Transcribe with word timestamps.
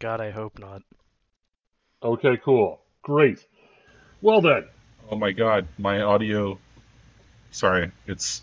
God, 0.00 0.20
I 0.20 0.30
hope 0.30 0.58
not. 0.58 0.82
Okay, 2.02 2.38
cool. 2.44 2.80
Great. 3.02 3.46
Well 4.20 4.40
then. 4.40 4.64
Oh 5.10 5.16
my 5.16 5.32
god, 5.32 5.68
my 5.78 6.00
audio. 6.02 6.58
Sorry, 7.50 7.92
it's. 8.06 8.42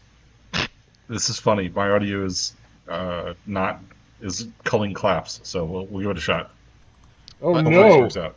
This 1.08 1.30
is 1.30 1.40
funny. 1.40 1.70
My 1.70 1.90
audio 1.90 2.26
is 2.26 2.54
uh, 2.88 3.34
not 3.46 3.82
is 4.22 4.48
culling 4.64 4.94
claps, 4.94 5.42
so 5.44 5.66
we'll, 5.66 5.86
we'll 5.88 6.02
give 6.04 6.12
it 6.12 6.18
a 6.18 6.22
shot. 6.22 6.52
Oh 7.42 7.54
Hopefully 7.54 7.76
no. 7.76 8.24
out. 8.24 8.36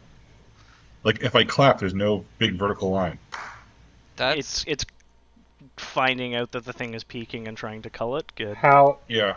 Like 1.05 1.23
if 1.23 1.37
I 1.37 1.45
clap, 1.45 1.79
there's 1.79 1.95
no 1.95 2.25
big 2.39 2.55
vertical 2.55 2.91
line. 2.91 3.19
That's 4.17 4.39
It's 4.39 4.65
it's 4.67 4.85
finding 5.77 6.35
out 6.35 6.53
that 6.53 6.65
the 6.65 6.73
thing 6.73 6.95
is 6.95 7.05
peaking 7.05 7.49
and 7.49 7.57
trying 7.57 7.83
to 7.83 7.91
cull 7.91 8.17
it. 8.17 8.33
Good. 8.37 8.57
How 8.57 8.99
Yeah. 9.09 9.35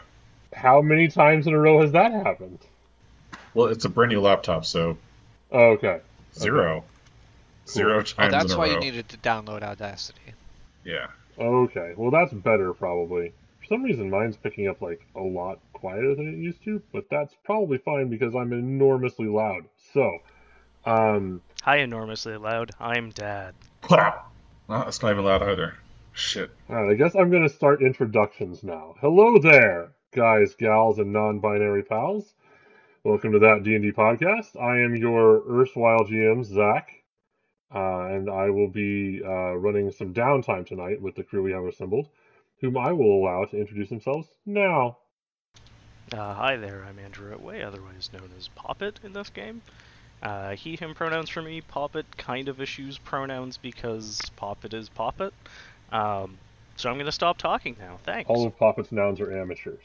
how 0.54 0.82
many 0.82 1.08
times 1.08 1.46
in 1.48 1.54
a 1.54 1.60
row 1.60 1.82
has 1.82 1.92
that 1.92 2.12
happened? 2.12 2.60
Well, 3.54 3.68
it's 3.68 3.86
a 3.86 3.90
brand 3.90 4.12
new 4.12 4.22
laptop, 4.22 4.66
so 4.66 4.98
Oh, 5.52 5.72
okay. 5.72 6.00
zero. 6.34 6.84
Zero 7.68 7.98
oh, 7.98 8.02
times 8.02 8.34
Oh, 8.34 8.38
that's 8.38 8.52
in 8.52 8.58
a 8.58 8.58
why 8.58 8.68
row. 8.68 8.74
you 8.74 8.80
needed 8.80 9.10
to 9.10 9.18
download 9.18 9.64
Audacity. 9.64 10.34
Yeah. 10.84 11.08
Okay. 11.38 11.94
Well, 11.98 12.12
that's 12.12 12.34
better 12.34 12.74
probably. 12.74 13.34
For 13.60 13.66
some 13.66 13.84
reason, 13.84 14.10
mine's 14.10 14.38
picking 14.38 14.68
up 14.68 14.82
like 14.82 15.06
a 15.16 15.22
lot 15.22 15.60
quieter 15.74 16.16
than 16.16 16.34
it 16.34 16.38
used 16.38 16.64
to, 16.64 16.82
but 16.94 17.10
that's 17.10 17.34
probably 17.44 17.78
fine 17.78 18.10
because 18.10 18.36
I'm 18.36 18.54
enormously 18.54 19.28
loud. 19.28 19.66
So, 19.94 20.20
um, 20.86 21.42
Hi, 21.64 21.78
enormously 21.78 22.38
loud. 22.38 22.72
I'm 22.80 23.10
dad. 23.10 23.54
Wow. 23.90 24.24
No, 24.70 24.80
that's 24.80 25.02
not 25.02 25.12
even 25.12 25.26
loud 25.26 25.44
either. 25.44 25.76
Shit. 26.18 26.50
all 26.68 26.76
right, 26.76 26.92
I 26.92 26.96
guess 26.96 27.14
I'm 27.14 27.30
gonna 27.30 27.48
start 27.48 27.84
introductions 27.84 28.64
now. 28.64 28.96
Hello 29.00 29.38
there, 29.38 29.92
guys, 30.12 30.56
gals, 30.56 30.98
and 30.98 31.14
non-binary 31.14 31.84
pals. 31.84 32.34
Welcome 33.04 33.34
to 33.34 33.40
that 33.40 33.62
D&D 33.62 33.92
podcast. 33.92 34.60
I 34.60 34.80
am 34.80 34.96
your 34.96 35.44
erstwhile 35.48 36.00
GM, 36.00 36.44
Zach, 36.44 36.90
uh, 37.74 38.08
and 38.08 38.32
I 38.32 38.50
will 38.50 38.68
be 38.68 39.22
uh, 39.24 39.58
running 39.58 39.92
some 39.92 40.12
downtime 40.12 40.66
tonight 40.66 41.00
with 41.00 41.14
the 41.14 41.24
crew 41.24 41.44
we 41.44 41.52
have 41.52 41.66
assembled, 41.66 42.10
whom 42.62 42.80
I 42.80 42.94
will 42.94 43.22
allow 43.22 43.46
to 43.46 43.56
introduce 43.56 43.90
themselves 43.90 44.28
now. 44.44 44.98
Uh, 46.12 46.34
hi 46.34 46.56
there, 46.56 46.84
I'm 46.84 46.98
Andrew 46.98 47.32
Otway, 47.32 47.62
otherwise 47.62 48.10
known 48.12 48.32
as 48.36 48.48
Poppet 48.48 49.00
in 49.04 49.14
this 49.14 49.30
game. 49.30 49.62
Uh, 50.24 50.56
he, 50.56 50.76
him 50.76 50.96
pronouns 50.96 51.30
for 51.30 51.44
me. 51.44 51.62
Poppet 51.62 52.18
kind 52.18 52.50
of 52.50 52.60
issues 52.60 52.98
pronouns 52.98 53.58
because 53.58 54.20
Poppet 54.36 54.74
is 54.74 54.90
Poppet. 54.90 55.32
Um, 55.92 56.38
so 56.76 56.90
I'm 56.90 56.96
going 56.96 57.06
to 57.06 57.12
stop 57.12 57.38
talking 57.38 57.76
now. 57.80 58.00
Thanks. 58.04 58.30
All 58.30 58.46
of 58.46 58.58
Poppet's 58.58 58.92
nouns 58.92 59.20
are 59.20 59.32
amateurs. 59.32 59.84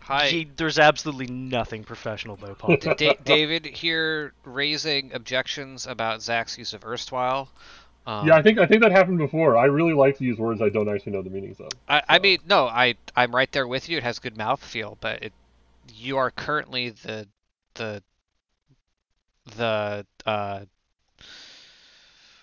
Hi, 0.00 0.30
Gee, 0.30 0.48
there's 0.56 0.80
absolutely 0.80 1.28
nothing 1.28 1.84
professional 1.84 2.34
about 2.34 2.58
Poppet. 2.58 2.96
Da- 2.98 3.16
David 3.24 3.66
here 3.66 4.32
raising 4.44 5.12
objections 5.12 5.86
about 5.86 6.22
Zach's 6.22 6.58
use 6.58 6.72
of 6.72 6.84
erstwhile. 6.84 7.48
Um, 8.04 8.26
yeah, 8.26 8.34
I 8.34 8.42
think 8.42 8.58
I 8.58 8.66
think 8.66 8.82
that 8.82 8.90
happened 8.90 9.18
before. 9.18 9.56
I 9.56 9.66
really 9.66 9.92
like 9.92 10.18
to 10.18 10.24
use 10.24 10.36
words 10.36 10.60
I 10.60 10.70
don't 10.70 10.88
actually 10.88 11.12
know 11.12 11.22
the 11.22 11.30
meanings 11.30 11.60
of. 11.60 11.68
I, 11.88 12.02
I 12.08 12.18
mean, 12.18 12.38
no, 12.48 12.66
I 12.66 12.96
I'm 13.14 13.32
right 13.32 13.50
there 13.52 13.66
with 13.68 13.88
you. 13.88 13.96
It 13.96 14.02
has 14.02 14.18
good 14.18 14.36
mouth 14.36 14.62
feel, 14.62 14.98
but 15.00 15.22
it 15.22 15.32
you 15.94 16.16
are 16.16 16.32
currently 16.32 16.90
the 16.90 17.28
the 17.74 18.02
the 19.56 20.04
uh 20.26 20.60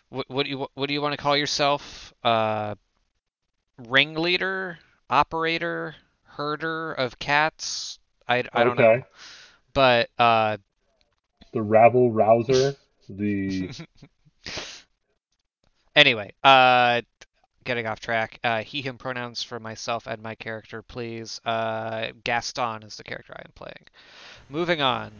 what 0.09 0.29
what 0.29 0.43
do 0.43 0.49
you 0.49 0.67
what 0.73 0.87
do 0.87 0.93
you 0.93 1.01
want 1.01 1.13
to 1.13 1.17
call 1.17 1.37
yourself? 1.37 2.13
Uh, 2.23 2.75
ringleader, 3.87 4.79
operator, 5.09 5.95
herder 6.23 6.93
of 6.93 7.19
cats. 7.19 7.99
I, 8.27 8.43
I 8.53 8.63
don't 8.63 8.77
know, 8.77 8.89
okay. 8.89 9.05
but 9.73 10.09
uh, 10.19 10.57
The 11.51 11.61
rabble 11.61 12.11
rouser, 12.11 12.75
the 13.07 13.71
Anyway, 15.95 16.31
uh, 16.43 17.01
getting 17.63 17.87
off 17.87 17.99
track. 17.99 18.39
Uh, 18.43 18.63
he, 18.63 18.81
him 18.81 18.97
pronouns 18.97 19.43
for 19.43 19.59
myself 19.59 20.07
and 20.07 20.21
my 20.21 20.35
character, 20.35 20.81
please. 20.81 21.41
Uh, 21.43 22.07
Gaston 22.23 22.83
is 22.83 22.95
the 22.95 23.03
character 23.03 23.33
I 23.35 23.41
am 23.43 23.51
playing. 23.53 23.85
Moving 24.49 24.81
on. 24.81 25.11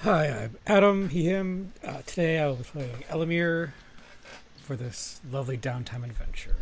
Hi, 0.00 0.26
I'm 0.26 0.58
Adam, 0.66 1.08
he, 1.08 1.24
him. 1.24 1.72
Uh, 1.82 2.02
today 2.04 2.38
I 2.38 2.46
will 2.46 2.56
be 2.56 2.64
playing 2.64 3.04
Elamir 3.08 3.72
for 4.62 4.76
this 4.76 5.20
lovely 5.30 5.56
downtime 5.56 6.04
adventure. 6.04 6.54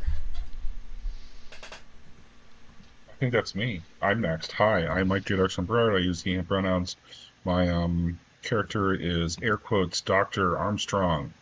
I 3.11 3.13
think 3.19 3.33
that's 3.33 3.55
me. 3.55 3.83
I'm 4.01 4.21
next. 4.21 4.53
Hi, 4.53 4.87
I'm 4.87 5.09
Mike 5.09 5.25
J. 5.25 5.37
Sombrero. 5.49 5.97
I 5.97 6.01
use 6.01 6.23
he 6.23 6.41
pronouns. 6.43 6.97
My 7.45 7.69
um 7.69 8.19
character 8.43 8.95
is 8.95 9.37
air 9.43 9.57
quotes 9.57 10.01
Doctor 10.01 10.57
Armstrong. 10.57 11.35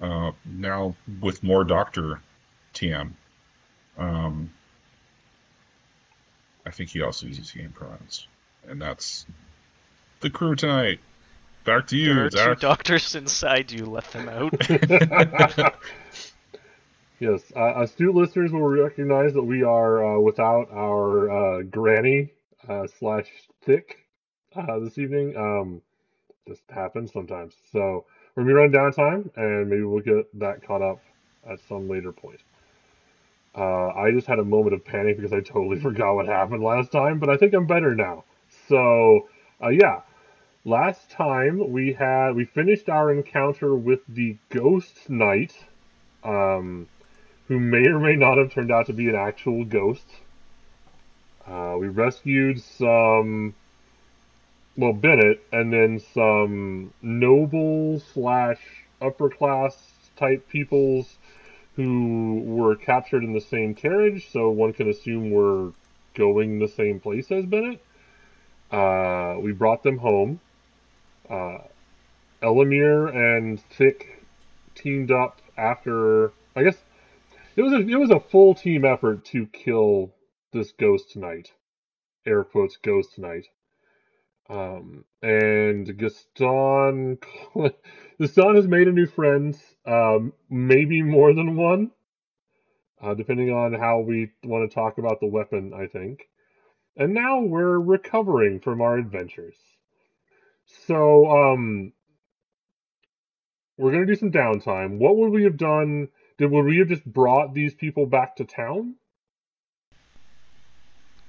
Uh, 0.00 0.32
now 0.44 0.96
with 1.22 1.42
more 1.42 1.64
Doctor 1.64 2.20
TM. 2.74 3.12
Um, 3.96 4.52
I 6.66 6.70
think 6.70 6.90
he 6.90 7.02
also 7.02 7.26
uses 7.26 7.50
he 7.50 7.62
pronouns, 7.68 8.26
and 8.68 8.82
that's 8.82 9.24
the 10.20 10.28
crew 10.28 10.54
tonight. 10.56 10.98
Back 11.66 11.88
to 11.88 11.96
there 12.02 12.24
you, 12.24 12.26
are 12.26 12.30
two 12.30 12.54
Zach. 12.54 12.60
doctors 12.60 13.14
inside 13.16 13.72
you. 13.72 13.86
Let 13.86 14.10
them 14.12 14.28
out. 14.30 14.54
yes. 17.20 17.52
Uh, 17.56 17.82
astute 17.82 18.14
listeners 18.14 18.52
will 18.52 18.62
recognize 18.62 19.34
that 19.34 19.42
we 19.42 19.62
are 19.64 20.04
uh, 20.16 20.20
without 20.20 20.70
our 20.72 21.30
uh, 21.30 21.62
granny 21.62 22.32
uh, 22.68 22.86
slash 22.86 23.26
thick 23.64 24.06
uh, 24.54 24.78
this 24.80 24.98
evening. 24.98 25.36
Um, 25.36 25.82
this 26.46 26.60
happens 26.70 27.12
sometimes. 27.12 27.54
So 27.72 28.06
we're 28.34 28.44
gonna 28.44 28.48
be 28.48 28.54
running 28.54 28.72
downtime, 28.72 29.30
and 29.36 29.68
maybe 29.68 29.82
we'll 29.82 30.02
get 30.02 30.38
that 30.38 30.66
caught 30.66 30.82
up 30.82 31.00
at 31.48 31.60
some 31.68 31.88
later 31.88 32.12
point. 32.12 32.40
Uh, 33.56 33.88
I 33.88 34.10
just 34.12 34.26
had 34.26 34.38
a 34.38 34.44
moment 34.44 34.74
of 34.74 34.84
panic 34.84 35.16
because 35.16 35.32
I 35.32 35.40
totally 35.40 35.80
forgot 35.80 36.14
what 36.14 36.26
happened 36.26 36.62
last 36.62 36.92
time, 36.92 37.18
but 37.18 37.30
I 37.30 37.36
think 37.36 37.54
I'm 37.54 37.66
better 37.66 37.94
now. 37.94 38.24
So, 38.68 39.28
uh, 39.62 39.68
yeah, 39.70 40.02
last 40.66 41.08
time 41.10 41.70
we 41.70 41.92
had 41.92 42.32
we 42.32 42.44
finished 42.44 42.88
our 42.88 43.12
encounter 43.12 43.74
with 43.74 44.00
the 44.08 44.36
ghost 44.50 45.08
knight, 45.08 45.54
um, 46.24 46.88
who 47.46 47.58
may 47.58 47.86
or 47.86 48.00
may 48.00 48.16
not 48.16 48.36
have 48.36 48.52
turned 48.52 48.72
out 48.72 48.86
to 48.86 48.92
be 48.92 49.08
an 49.08 49.14
actual 49.14 49.64
ghost. 49.64 50.04
Uh, 51.46 51.76
we 51.78 51.86
rescued 51.86 52.60
some, 52.60 53.54
well, 54.76 54.92
Bennett, 54.92 55.40
and 55.52 55.72
then 55.72 56.00
some 56.12 56.92
noble 57.00 58.00
slash 58.12 58.58
upper 59.00 59.30
class 59.30 59.76
type 60.16 60.48
peoples 60.48 61.16
who 61.76 62.42
were 62.44 62.74
captured 62.74 63.22
in 63.22 63.32
the 63.32 63.40
same 63.40 63.72
carriage, 63.72 64.28
so 64.32 64.50
one 64.50 64.72
can 64.72 64.90
assume 64.90 65.30
we're 65.30 65.70
going 66.14 66.58
the 66.58 66.66
same 66.66 66.98
place 66.98 67.30
as 67.30 67.46
Bennett. 67.46 67.80
Uh, 68.72 69.36
we 69.38 69.52
brought 69.52 69.84
them 69.84 69.98
home. 69.98 70.40
Uh, 71.28 71.58
Elamir 72.42 73.14
and 73.14 73.60
Thick 73.60 74.24
teamed 74.74 75.10
up 75.10 75.40
after. 75.56 76.32
I 76.54 76.62
guess 76.62 76.84
it 77.56 77.62
was 77.62 77.72
a 77.72 77.78
it 77.78 77.96
was 77.96 78.10
a 78.10 78.20
full 78.20 78.54
team 78.54 78.84
effort 78.84 79.24
to 79.26 79.46
kill 79.46 80.14
this 80.52 80.72
ghost 80.72 81.16
knight, 81.16 81.52
air 82.26 82.44
quotes 82.44 82.76
ghost 82.76 83.18
knight. 83.18 83.46
Um, 84.48 85.04
and 85.22 85.98
Gaston, 85.98 87.18
Gaston 88.20 88.54
has 88.54 88.68
made 88.68 88.86
a 88.86 88.92
new 88.92 89.06
friend, 89.06 89.58
um, 89.84 90.32
maybe 90.48 91.02
more 91.02 91.32
than 91.34 91.56
one, 91.56 91.90
uh, 93.02 93.14
depending 93.14 93.50
on 93.50 93.72
how 93.72 93.98
we 94.00 94.30
want 94.44 94.70
to 94.70 94.74
talk 94.74 94.98
about 94.98 95.20
the 95.20 95.26
weapon. 95.26 95.72
I 95.74 95.86
think. 95.86 96.28
And 96.96 97.12
now 97.12 97.40
we're 97.40 97.78
recovering 97.78 98.60
from 98.60 98.80
our 98.80 98.96
adventures. 98.98 99.75
So, 100.66 101.26
um, 101.30 101.92
we're 103.76 103.92
gonna 103.92 104.06
do 104.06 104.14
some 104.14 104.32
downtime. 104.32 104.98
What 104.98 105.16
would 105.16 105.32
we 105.32 105.44
have 105.44 105.56
done? 105.56 106.08
Did 106.38 106.50
would 106.50 106.64
we 106.64 106.78
have 106.78 106.88
just 106.88 107.04
brought 107.04 107.54
these 107.54 107.74
people 107.74 108.06
back 108.06 108.36
to 108.36 108.44
town? 108.44 108.96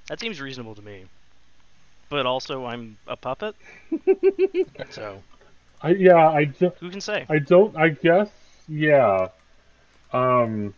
that 0.08 0.18
seems 0.20 0.40
reasonable 0.40 0.74
to 0.74 0.82
me. 0.82 1.04
But 2.08 2.24
also, 2.24 2.64
I'm 2.64 2.96
a 3.06 3.16
puppet. 3.16 3.54
so, 4.90 5.22
I 5.82 5.90
yeah, 5.90 6.28
I 6.28 6.44
do, 6.44 6.72
who 6.80 6.90
can 6.90 7.02
say? 7.02 7.26
I 7.28 7.38
don't. 7.38 7.76
I 7.76 7.90
guess 7.90 8.30
yeah. 8.66 9.28
Um, 10.12 10.74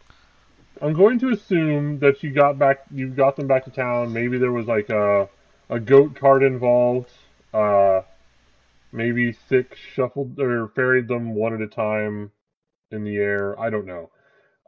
I'm 0.82 0.92
going 0.92 1.20
to 1.20 1.30
assume 1.30 2.00
that 2.00 2.22
you 2.22 2.32
got 2.32 2.58
back. 2.58 2.84
You 2.90 3.08
got 3.08 3.36
them 3.36 3.46
back 3.46 3.64
to 3.66 3.70
town. 3.70 4.12
Maybe 4.12 4.38
there 4.38 4.50
was 4.50 4.66
like 4.66 4.90
a 4.90 5.28
a 5.68 5.78
goat 5.78 6.16
cart 6.16 6.42
involved. 6.42 7.10
Uh, 7.54 8.02
maybe 8.92 9.32
Thick 9.32 9.76
shuffled 9.94 10.38
or 10.38 10.68
ferried 10.68 11.08
them 11.08 11.34
one 11.34 11.54
at 11.54 11.60
a 11.60 11.66
time 11.66 12.32
in 12.90 13.04
the 13.04 13.16
air. 13.16 13.58
I 13.58 13.70
don't 13.70 13.86
know. 13.86 14.10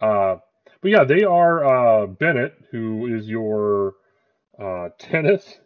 Uh, 0.00 0.36
but 0.80 0.90
yeah, 0.90 1.04
they 1.04 1.24
are 1.24 1.64
uh, 1.64 2.06
Bennett, 2.06 2.54
who 2.70 3.14
is 3.14 3.28
your 3.28 3.94
uh, 4.58 4.88
tenant 4.98 5.60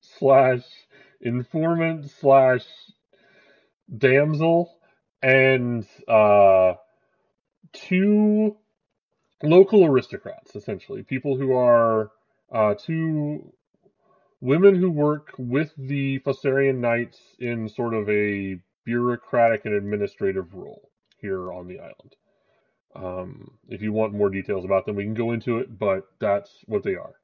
slash 0.00 0.62
informant 1.20 2.10
slash 2.10 2.64
damsel, 3.96 4.78
and 5.22 5.86
uh, 6.06 6.74
two 7.72 8.56
local 9.42 9.84
aristocrats, 9.84 10.54
essentially 10.54 11.02
people 11.02 11.36
who 11.36 11.52
are 11.52 12.10
uh, 12.52 12.74
two 12.74 13.52
women 14.40 14.74
who 14.74 14.90
work 14.90 15.32
with 15.38 15.72
the 15.76 16.20
Fossarian 16.20 16.76
Knights 16.76 17.18
in 17.38 17.68
sort 17.68 17.94
of 17.94 18.08
a 18.08 18.58
bureaucratic 18.84 19.64
and 19.64 19.74
administrative 19.74 20.54
role 20.54 20.90
here 21.18 21.52
on 21.52 21.66
the 21.66 21.78
island. 21.80 22.16
Um, 22.94 23.58
if 23.68 23.82
you 23.82 23.92
want 23.92 24.14
more 24.14 24.30
details 24.30 24.64
about 24.64 24.86
them, 24.86 24.96
we 24.96 25.04
can 25.04 25.14
go 25.14 25.32
into 25.32 25.58
it, 25.58 25.78
but 25.78 26.04
that's 26.20 26.50
what 26.66 26.82
they 26.82 26.94
are. 26.94 27.14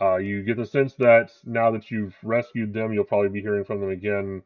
Uh, 0.00 0.16
you 0.16 0.42
get 0.42 0.56
the 0.56 0.66
sense 0.66 0.94
that 0.96 1.30
now 1.44 1.70
that 1.70 1.90
you've 1.90 2.14
rescued 2.22 2.74
them, 2.74 2.92
you'll 2.92 3.04
probably 3.04 3.28
be 3.28 3.40
hearing 3.40 3.64
from 3.64 3.80
them 3.80 3.90
again 3.90 4.42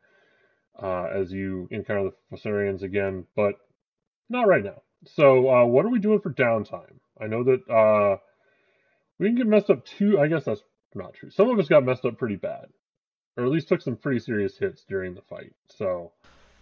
uh, 0.81 1.05
as 1.05 1.33
you 1.33 1.67
encounter 1.71 2.11
the 2.11 2.37
Fossarians 2.37 2.83
again, 2.83 3.27
but 3.35 3.55
not 4.29 4.47
right 4.47 4.63
now. 4.63 4.83
So, 5.07 5.49
uh, 5.49 5.65
what 5.65 5.85
are 5.85 5.91
we 5.91 5.99
doing 5.99 6.21
for 6.21 6.33
downtime? 6.33 6.99
I 7.21 7.27
know 7.27 7.45
that 7.45 7.69
uh, 7.69 8.19
we 9.19 9.29
can 9.29 9.37
get 9.37 9.47
messed 9.47 9.71
up 9.71 9.85
too. 9.85 10.21
I 10.21 10.29
guess 10.29 10.45
that's 10.45 10.63
not 10.95 11.15
true. 11.15 11.31
Some 11.31 11.51
of 11.51 11.59
us 11.59 11.69
got 11.69 11.85
messed 11.85 12.05
up 12.05 12.19
pretty 12.19 12.37
bad, 12.37 12.67
or 13.37 13.45
at 13.45 13.51
least 13.51 13.69
took 13.69 13.81
some 13.83 13.97
pretty 13.97 14.21
serious 14.21 14.57
hits 14.59 14.85
during 14.89 15.15
the 15.15 15.23
fight. 15.23 15.53
So, 15.69 16.13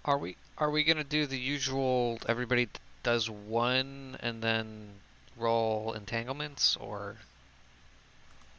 Are 0.04 0.18
we 0.18 0.36
are 0.58 0.70
we 0.70 0.84
gonna 0.84 1.04
do 1.04 1.26
the 1.26 1.38
usual? 1.38 2.18
Everybody 2.28 2.68
does 3.02 3.28
one 3.30 4.16
and 4.20 4.42
then 4.42 4.88
roll 5.36 5.92
entanglements, 5.92 6.76
or 6.76 7.16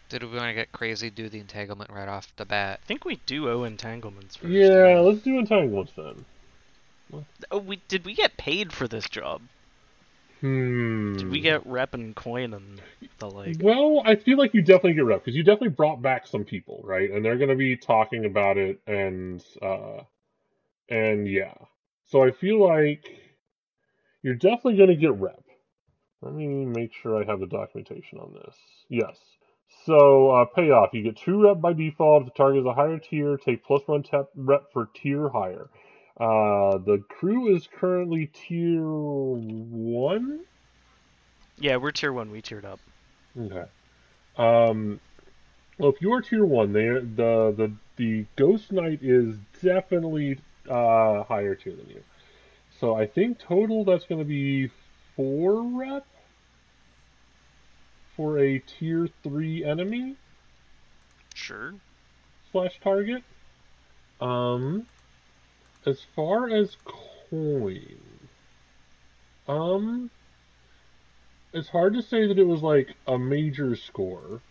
did 0.10 0.24
we 0.24 0.30
want 0.30 0.50
to 0.50 0.54
get 0.54 0.72
crazy? 0.72 1.10
Do 1.10 1.28
the 1.28 1.40
entanglement 1.40 1.90
right 1.90 2.08
off 2.08 2.34
the 2.38 2.46
bat? 2.46 2.80
I 2.84 2.86
think 2.86 3.04
we 3.04 3.18
do 3.26 3.50
owe 3.50 3.64
entanglements 3.64 4.36
first. 4.38 4.52
yeah, 4.52 5.00
let's 5.00 5.20
do 5.20 5.38
entanglements 5.38 5.92
then. 5.98 6.26
Oh, 7.52 7.60
we 7.60 7.82
did 7.88 8.06
we 8.06 8.14
get 8.14 8.38
paid 8.38 8.72
for 8.74 8.88
this 8.88 9.08
job? 9.10 9.42
Hmm. 10.42 10.97
Did 11.18 11.30
we 11.30 11.40
get 11.40 11.66
rep 11.66 11.94
and 11.94 12.16
coin 12.16 12.54
and 12.54 12.82
the 13.20 13.30
like? 13.30 13.58
Well, 13.62 14.02
I 14.06 14.16
feel 14.16 14.38
like 14.38 14.54
you 14.54 14.62
definitely 14.62 14.94
get 14.94 15.06
rep 15.06 15.24
because 15.24 15.36
you 15.36 15.44
definitely 15.44 15.70
brought 15.70 16.02
back 16.02 16.28
some 16.28 16.44
people, 16.44 16.82
right? 16.84 17.10
And 17.10 17.24
they're 17.24 17.38
going 17.38 17.50
to 17.50 17.56
be 17.56 17.76
talking 17.78 18.26
about 18.26 18.58
it, 18.58 18.80
and 18.88 19.44
uh, 19.62 20.04
and 20.90 21.28
yeah. 21.28 21.54
So 22.06 22.24
I 22.24 22.32
feel 22.32 22.66
like 22.66 23.06
you're 24.22 24.36
definitely 24.36 24.78
going 24.78 24.90
to 24.90 24.96
get 24.96 25.14
rep. 25.16 25.44
Let 26.22 26.34
me 26.34 26.66
make 26.66 26.94
sure 26.94 27.22
I 27.22 27.26
have 27.26 27.40
the 27.40 27.48
documentation 27.48 28.20
on 28.20 28.34
this. 28.34 28.56
Yes. 28.90 29.18
So 29.86 30.32
uh, 30.32 30.46
payoff: 30.46 30.94
you 30.94 31.04
get 31.04 31.18
two 31.18 31.44
rep 31.44 31.62
by 31.62 31.74
default. 31.74 32.24
If 32.24 32.34
the 32.34 32.38
target 32.38 32.62
is 32.62 32.66
a 32.66 32.74
higher 32.74 33.00
tier, 33.00 33.38
take 33.38 33.64
plus 33.64 33.82
one 33.86 34.04
tap 34.04 34.28
rep 34.36 34.72
for 34.74 34.90
tier 34.96 35.30
higher. 35.30 35.70
Uh, 36.20 36.80
the 36.80 37.04
crew 37.10 37.56
is 37.56 37.68
currently 37.68 38.26
tier 38.34 38.82
one. 38.82 40.40
Yeah, 41.60 41.78
we're 41.78 41.92
tier 41.92 42.14
one. 42.14 42.32
We 42.32 42.42
tiered 42.42 42.66
up. 42.66 42.80
Okay. 43.40 43.66
Um, 44.38 45.00
well, 45.78 45.90
if 45.90 46.02
you're 46.02 46.22
tier 46.22 46.46
one, 46.46 46.74
they 46.74 46.86
the 46.88 47.54
the 47.56 47.72
the 47.98 48.26
Ghost 48.36 48.72
Knight 48.72 49.00
is 49.02 49.36
definitely 49.62 50.40
uh 50.70 51.24
higher 51.24 51.56
tier 51.56 51.74
than 51.74 51.90
you. 51.90 52.04
So 52.80 52.96
I 52.96 53.08
think 53.08 53.40
total 53.40 53.84
that's 53.84 54.06
going 54.06 54.20
to 54.20 54.26
be 54.26 54.70
four 55.16 55.64
rep 55.64 56.06
for 58.16 58.38
a 58.40 58.60
tier 58.60 59.08
three 59.24 59.64
enemy 59.64 60.16
Sure. 61.34 61.74
slash 62.52 62.80
target. 62.84 63.24
Um, 64.20 64.88
as 65.86 66.02
far 66.16 66.50
as 66.50 66.76
coin, 67.30 67.98
um, 69.48 70.10
it's 71.58 71.70
hard 71.70 71.94
to 71.96 72.02
say 72.02 72.28
that 72.28 72.38
it 72.38 72.46
was 72.46 72.62
like 72.62 72.96
a 73.08 73.18
major 73.18 73.76
score. 73.76 74.42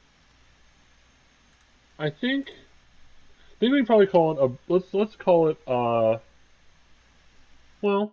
I 1.99 2.11
think, 2.11 2.49
I 2.50 3.58
think 3.61 3.73
we 3.73 3.85
probably 3.85 4.08
call 4.08 4.32
it 4.32 4.38
a 4.38 4.73
let's 4.73 4.93
let's 4.93 5.17
call 5.17 5.49
it 5.49 5.58
uh. 5.67 6.19
Well, 7.81 8.12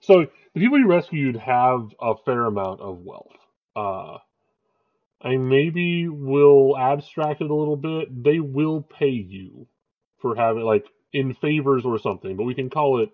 so 0.00 0.26
the 0.54 0.60
people 0.60 0.78
you 0.78 0.86
rescued 0.86 1.36
have 1.36 1.94
a 2.00 2.14
fair 2.24 2.46
amount 2.46 2.80
of 2.80 3.04
wealth. 3.04 3.36
Uh, 3.76 4.18
I 5.22 5.36
maybe 5.36 6.08
will 6.08 6.76
abstract 6.76 7.40
it 7.40 7.50
a 7.50 7.54
little 7.54 7.76
bit. 7.76 8.24
They 8.24 8.40
will 8.40 8.82
pay 8.82 9.10
you 9.10 9.68
for 10.18 10.34
having 10.34 10.64
like 10.64 10.86
in 11.12 11.34
favors 11.34 11.84
or 11.84 11.98
something, 11.98 12.36
but 12.36 12.44
we 12.44 12.54
can 12.54 12.68
call 12.68 13.00
it 13.00 13.10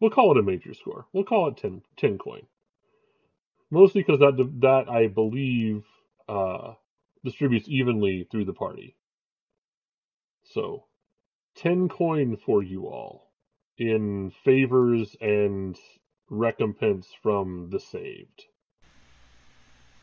we'll 0.00 0.10
call 0.10 0.32
it 0.32 0.40
a 0.40 0.42
major 0.42 0.74
score. 0.74 1.06
We'll 1.12 1.24
call 1.24 1.48
it 1.48 1.56
10, 1.56 1.82
10 1.96 2.18
coin. 2.18 2.42
Mostly 3.72 4.02
because 4.02 4.20
that 4.20 4.36
that 4.60 4.90
I 4.90 5.06
believe 5.06 5.82
uh, 6.28 6.74
distributes 7.24 7.70
evenly 7.70 8.28
through 8.30 8.44
the 8.44 8.52
party. 8.52 8.96
So, 10.44 10.84
ten 11.56 11.88
coin 11.88 12.36
for 12.36 12.62
you 12.62 12.86
all 12.88 13.32
in 13.78 14.30
favors 14.44 15.16
and 15.22 15.74
recompense 16.28 17.08
from 17.22 17.70
the 17.70 17.80
saved. 17.80 18.44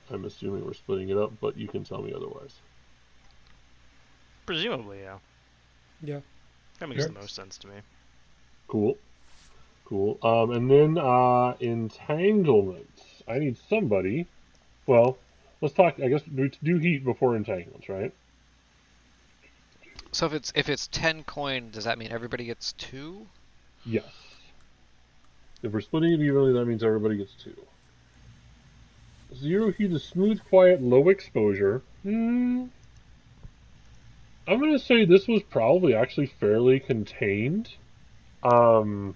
I'm 0.09 0.25
assuming 0.25 0.65
we're 0.65 0.73
splitting 0.73 1.09
it 1.09 1.17
up, 1.17 1.33
but 1.39 1.55
you 1.55 1.67
can 1.67 1.83
tell 1.83 2.01
me 2.01 2.11
otherwise. 2.11 2.55
Presumably, 4.47 5.01
yeah. 5.01 5.19
Yeah. 6.01 6.21
That 6.79 6.89
makes 6.89 7.01
Yeah. 7.01 7.09
the 7.09 7.13
most 7.13 7.35
sense 7.35 7.59
to 7.59 7.67
me. 7.67 7.75
Cool. 8.67 8.97
Cool. 9.85 10.17
Um, 10.23 10.49
and 10.49 10.71
then 10.71 10.97
uh, 10.97 11.53
entanglements. 11.59 13.08
I 13.29 13.37
need 13.37 13.57
somebody. 13.69 14.25
Well, 14.87 15.17
let's 15.61 15.75
talk. 15.75 15.99
I 16.03 16.07
guess 16.07 16.23
do, 16.23 16.49
do 16.63 16.77
heat 16.77 17.05
before 17.05 17.35
entanglements, 17.35 17.87
right? 17.87 18.11
So 20.11 20.25
if 20.25 20.33
it's 20.33 20.51
if 20.55 20.67
it's 20.67 20.87
ten 20.87 21.23
coin, 21.23 21.69
does 21.69 21.83
that 21.83 21.99
mean 21.99 22.11
everybody 22.11 22.45
gets 22.45 22.73
two? 22.73 23.27
Yes. 23.85 24.03
If 25.61 25.71
we're 25.71 25.81
splitting 25.81 26.13
it 26.13 26.21
evenly, 26.21 26.53
that 26.53 26.65
means 26.65 26.83
everybody 26.83 27.17
gets 27.17 27.33
two. 27.33 27.55
Zero 29.35 29.71
heat 29.71 29.91
is 29.91 30.03
smooth, 30.03 30.39
quiet, 30.49 30.81
low 30.81 31.09
exposure. 31.09 31.83
Hmm. 32.01 32.65
I'm 34.47 34.59
gonna 34.59 34.79
say 34.79 35.05
this 35.05 35.27
was 35.27 35.43
probably 35.43 35.93
actually 35.93 36.27
fairly 36.39 36.79
contained. 36.79 37.69
Um. 38.41 39.15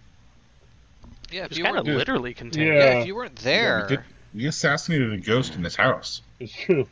Yeah, 1.33 1.45
if 1.45 1.57
you 1.57 1.63
kind 1.63 1.77
of 1.77 1.85
weren't 1.87 1.97
literally 1.97 2.33
contained. 2.33 2.67
Yeah. 2.67 2.73
yeah, 2.73 2.99
if 2.99 3.07
you 3.07 3.15
weren't 3.15 3.39
Yeah, 3.39 3.43
there, 3.43 3.87
we, 3.89 3.95
did, 3.95 4.05
we 4.35 4.47
assassinated 4.47 5.13
a 5.13 5.17
ghost 5.17 5.55
in 5.55 5.63
this 5.63 5.75
house. 5.75 6.21
It's 6.39 6.53
true. 6.53 6.87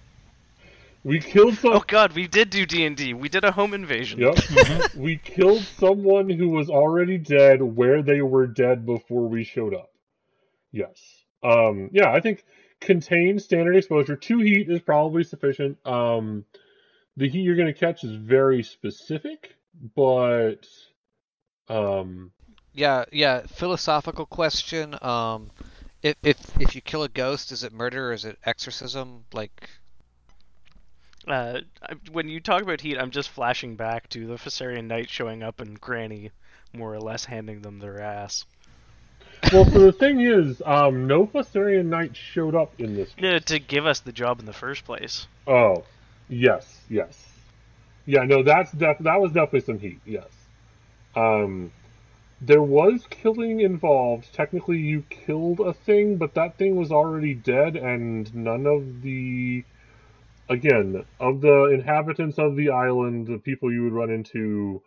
We 1.03 1.19
killed 1.19 1.55
some. 1.55 1.73
Oh 1.73 1.83
god, 1.85 2.13
we 2.13 2.27
did 2.27 2.49
do 2.49 2.65
D 2.65 2.85
and 2.85 2.97
D. 2.97 3.13
We 3.13 3.29
did 3.29 3.43
a 3.43 3.51
home 3.51 3.73
invasion. 3.73 4.19
Yep. 4.19 4.93
we 4.95 5.17
killed 5.17 5.63
someone 5.77 6.29
who 6.29 6.49
was 6.49 6.69
already 6.69 7.17
dead 7.17 7.61
where 7.61 8.01
they 8.01 8.21
were 8.21 8.47
dead 8.47 8.85
before 8.85 9.27
we 9.27 9.43
showed 9.43 9.73
up. 9.73 9.91
Yes. 10.71 10.99
Um. 11.43 11.89
Yeah, 11.91 12.11
I 12.11 12.19
think 12.19 12.43
contained 12.79 13.41
standard 13.41 13.75
exposure. 13.75 14.15
to 14.15 14.39
heat 14.39 14.69
is 14.69 14.81
probably 14.81 15.23
sufficient. 15.23 15.77
Um, 15.85 16.45
the 17.17 17.29
heat 17.29 17.41
you're 17.41 17.55
going 17.55 17.73
to 17.73 17.79
catch 17.79 18.03
is 18.03 18.15
very 18.15 18.63
specific, 18.63 19.55
but 19.95 20.67
um, 21.67 22.31
yeah, 22.73 23.05
yeah. 23.11 23.41
Philosophical 23.47 24.25
question. 24.25 24.95
Um, 25.01 25.51
if 26.03 26.15
if 26.23 26.37
if 26.59 26.75
you 26.75 26.81
kill 26.81 27.03
a 27.03 27.09
ghost, 27.09 27.51
is 27.51 27.63
it 27.63 27.73
murder 27.73 28.09
or 28.09 28.13
is 28.13 28.25
it 28.25 28.37
exorcism? 28.45 29.25
Like, 29.33 29.69
Uh, 31.27 31.59
when 32.11 32.27
you 32.27 32.39
talk 32.39 32.61
about 32.63 32.81
heat, 32.81 32.97
I'm 32.97 33.11
just 33.11 33.29
flashing 33.29 33.75
back 33.75 34.09
to 34.09 34.25
the 34.25 34.35
Fossarian 34.35 34.85
Knight 34.85 35.09
showing 35.09 35.43
up 35.43 35.61
and 35.61 35.79
Granny 35.79 36.31
more 36.73 36.93
or 36.93 36.99
less 36.99 37.25
handing 37.25 37.61
them 37.61 37.79
their 37.79 38.01
ass. 38.01 38.45
well, 39.51 39.65
so 39.65 39.79
the 39.79 39.91
thing 39.91 40.21
is, 40.21 40.61
um, 40.65 41.05
no 41.07 41.27
Fossarian 41.27 41.85
Knight 41.85 42.15
showed 42.15 42.55
up 42.55 42.79
in 42.79 42.95
this. 42.95 43.11
No, 43.19 43.37
to 43.39 43.59
give 43.59 43.85
us 43.85 43.99
the 43.99 44.11
job 44.11 44.39
in 44.39 44.45
the 44.45 44.53
first 44.53 44.83
place. 44.85 45.27
Oh, 45.45 45.83
yes, 46.29 46.79
yes, 46.89 47.27
yeah. 48.05 48.23
No, 48.23 48.41
that's 48.41 48.71
def- 48.71 48.99
that 48.99 49.19
was 49.21 49.31
definitely 49.31 49.61
some 49.61 49.79
heat. 49.79 49.99
Yes. 50.05 50.29
Um, 51.15 51.71
there 52.41 52.63
was 52.63 53.07
killing 53.09 53.61
involved. 53.61 54.33
Technically, 54.33 54.79
you 54.79 55.03
killed 55.09 55.61
a 55.61 55.73
thing, 55.73 56.17
but 56.17 56.33
that 56.35 56.57
thing 56.57 56.75
was 56.75 56.91
already 56.91 57.33
dead, 57.35 57.77
and 57.77 58.33
none 58.35 58.65
of 58.65 59.01
the, 59.01 59.63
again, 60.49 61.05
of 61.19 61.41
the 61.41 61.65
inhabitants 61.65 62.39
of 62.39 62.55
the 62.55 62.69
island, 62.71 63.27
the 63.27 63.39
people 63.39 63.71
you 63.71 63.83
would 63.83 63.93
run 63.93 64.09
into, 64.11 64.81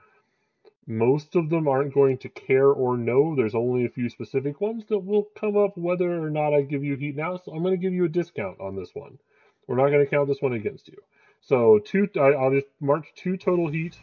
Most 0.87 1.37
of 1.37 1.49
them 1.51 1.69
aren't 1.69 1.95
going 1.95 2.19
to 2.19 2.29
care 2.29 2.69
or 2.69 2.97
know. 2.97 3.35
There's 3.35 3.55
only 3.55 3.85
a 3.85 3.91
few 3.91 4.09
specific 4.09 4.61
ones 4.61 4.85
that 4.87 4.99
will 4.99 5.25
come 5.35 5.57
up 5.57 5.77
whether 5.77 6.23
or 6.23 6.31
not 6.31 6.55
I 6.55 6.63
give 6.63 6.85
you 6.85 6.97
heat 6.97 7.17
now. 7.17 7.37
So 7.37 7.53
I'm 7.53 7.63
going 7.63 7.75
to 7.75 7.81
give 7.83 7.93
you 7.95 8.05
a 8.05 8.09
discount 8.09 8.61
on 8.61 8.77
this 8.77 8.95
one. 8.95 9.19
We're 9.67 9.77
not 9.77 9.89
going 9.91 10.05
to 10.05 10.11
count 10.11 10.29
this 10.29 10.43
one 10.43 10.53
against 10.55 10.89
you. 10.89 10.97
So 11.41 11.79
two, 11.79 12.09
I, 12.17 12.33
I'll 12.33 12.51
just 12.53 12.67
mark 12.81 13.07
two 13.17 13.37
total 13.37 13.69
heat 13.69 13.97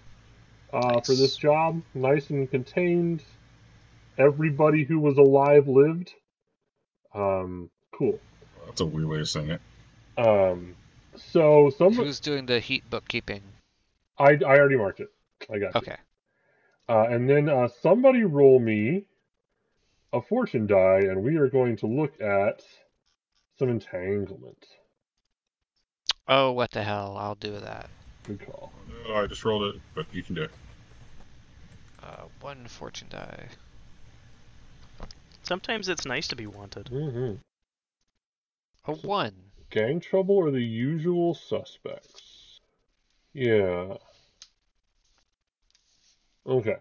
uh, 0.73 1.01
for 1.01 1.15
this 1.15 1.35
job. 1.37 1.83
Nice 1.93 2.29
and 2.29 2.49
contained. 2.49 3.23
Everybody 4.17 4.83
who 4.83 4.99
was 4.99 5.17
alive 5.17 5.67
lived. 5.67 6.11
Um, 7.13 7.69
cool. 7.91 8.19
That's 8.65 8.81
a 8.81 8.85
weird 8.85 9.07
way 9.07 9.19
of 9.19 9.29
saying 9.29 9.49
it. 9.49 9.61
Um, 10.17 10.75
so 11.15 11.71
some 11.77 11.93
Who's 11.93 12.19
doing 12.19 12.45
the 12.45 12.59
heat 12.59 12.89
bookkeeping? 12.89 13.41
I 14.17 14.37
I 14.45 14.57
already 14.59 14.77
marked 14.77 14.99
it. 14.99 15.09
I 15.51 15.59
got 15.59 15.75
you. 15.75 15.79
Okay. 15.79 15.97
Uh, 16.87 17.07
and 17.09 17.29
then 17.29 17.49
uh, 17.49 17.69
somebody 17.81 18.23
roll 18.23 18.59
me 18.59 19.05
a 20.13 20.21
fortune 20.21 20.67
die, 20.67 20.99
and 20.99 21.23
we 21.23 21.37
are 21.37 21.47
going 21.47 21.77
to 21.77 21.87
look 21.87 22.19
at 22.21 22.61
some 23.57 23.69
entanglement. 23.69 24.65
Oh, 26.27 26.51
what 26.51 26.71
the 26.71 26.83
hell? 26.83 27.15
I'll 27.17 27.35
do 27.35 27.59
that. 27.59 27.89
Good 28.23 28.45
call. 28.45 28.71
I 29.13 29.25
just 29.27 29.43
rolled 29.45 29.75
it, 29.75 29.81
but 29.95 30.05
you 30.11 30.21
can 30.23 30.35
do 30.35 30.43
it. 30.43 30.51
Uh, 32.03 32.23
one 32.41 32.67
fortune 32.67 33.07
die. 33.09 33.47
Sometimes 35.51 35.89
it's 35.89 36.05
nice 36.05 36.29
to 36.29 36.37
be 36.37 36.47
wanted. 36.47 36.87
hmm 36.87 37.33
A 38.85 38.93
one. 39.05 39.33
Gang 39.69 39.99
trouble 39.99 40.37
or 40.37 40.49
the 40.49 40.63
usual 40.63 41.33
suspects? 41.33 42.61
Yeah. 43.33 43.95
Okay. 46.47 46.77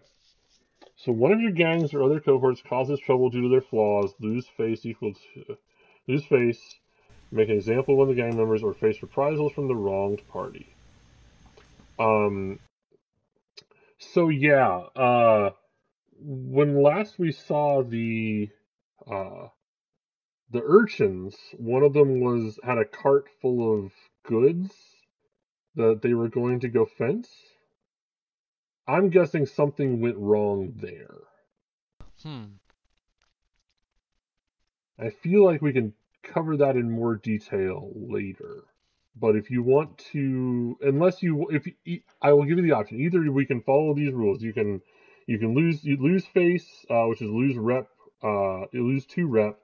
So 0.95 1.11
one 1.11 1.33
of 1.33 1.41
your 1.41 1.51
gangs 1.51 1.93
or 1.93 2.01
other 2.01 2.21
cohorts 2.21 2.61
causes 2.61 3.01
trouble 3.01 3.29
due 3.29 3.41
to 3.41 3.49
their 3.49 3.59
flaws. 3.59 4.13
Lose 4.21 4.47
face 4.55 4.85
equal 4.85 5.15
to 5.15 5.57
lose 6.07 6.23
face. 6.23 6.75
Make 7.29 7.49
an 7.49 7.57
example 7.57 7.95
of 7.95 7.97
one 7.97 8.09
of 8.09 8.15
the 8.15 8.21
gang 8.21 8.37
members 8.37 8.63
or 8.63 8.73
face 8.73 9.01
reprisals 9.01 9.51
from 9.51 9.67
the 9.67 9.75
wronged 9.75 10.25
party. 10.29 10.73
Um. 11.99 12.57
So 13.97 14.29
yeah. 14.29 14.77
Uh. 14.95 15.49
When 16.23 16.81
last 16.81 17.19
we 17.19 17.33
saw 17.33 17.81
the 17.83 18.47
uh 19.09 19.47
the 20.51 20.61
urchins, 20.63 21.35
one 21.57 21.83
of 21.83 21.93
them 21.93 22.19
was 22.19 22.59
had 22.63 22.77
a 22.77 22.85
cart 22.85 23.29
full 23.41 23.85
of 23.85 23.93
goods 24.27 24.73
that 25.75 26.01
they 26.01 26.13
were 26.13 26.27
going 26.27 26.59
to 26.59 26.67
go 26.67 26.85
fence. 26.85 27.29
I'm 28.87 29.09
guessing 29.09 29.45
something 29.45 30.01
went 30.01 30.17
wrong 30.17 30.73
there. 30.75 31.19
Hmm. 32.21 32.43
I 34.99 35.09
feel 35.09 35.45
like 35.45 35.61
we 35.61 35.71
can 35.71 35.93
cover 36.21 36.57
that 36.57 36.75
in 36.75 36.91
more 36.91 37.15
detail 37.15 37.89
later. 37.95 38.65
But 39.15 39.35
if 39.35 39.49
you 39.49 39.63
want 39.63 39.97
to, 40.11 40.77
unless 40.81 41.23
you, 41.23 41.47
if 41.49 41.67
you, 41.85 42.01
I 42.21 42.33
will 42.33 42.43
give 42.43 42.57
you 42.57 42.63
the 42.63 42.73
option. 42.73 42.99
Either 42.99 43.31
we 43.31 43.45
can 43.45 43.61
follow 43.61 43.93
these 43.93 44.13
rules. 44.13 44.41
You 44.41 44.53
can, 44.53 44.81
you 45.27 45.37
can 45.39 45.53
lose, 45.53 45.83
you 45.83 45.97
lose 45.97 46.25
face, 46.25 46.85
uh, 46.89 47.05
which 47.05 47.21
is 47.21 47.29
lose 47.29 47.55
rep, 47.55 47.87
uh, 48.23 48.65
you 48.71 48.85
lose 48.85 49.05
two 49.05 49.27
rep. 49.27 49.57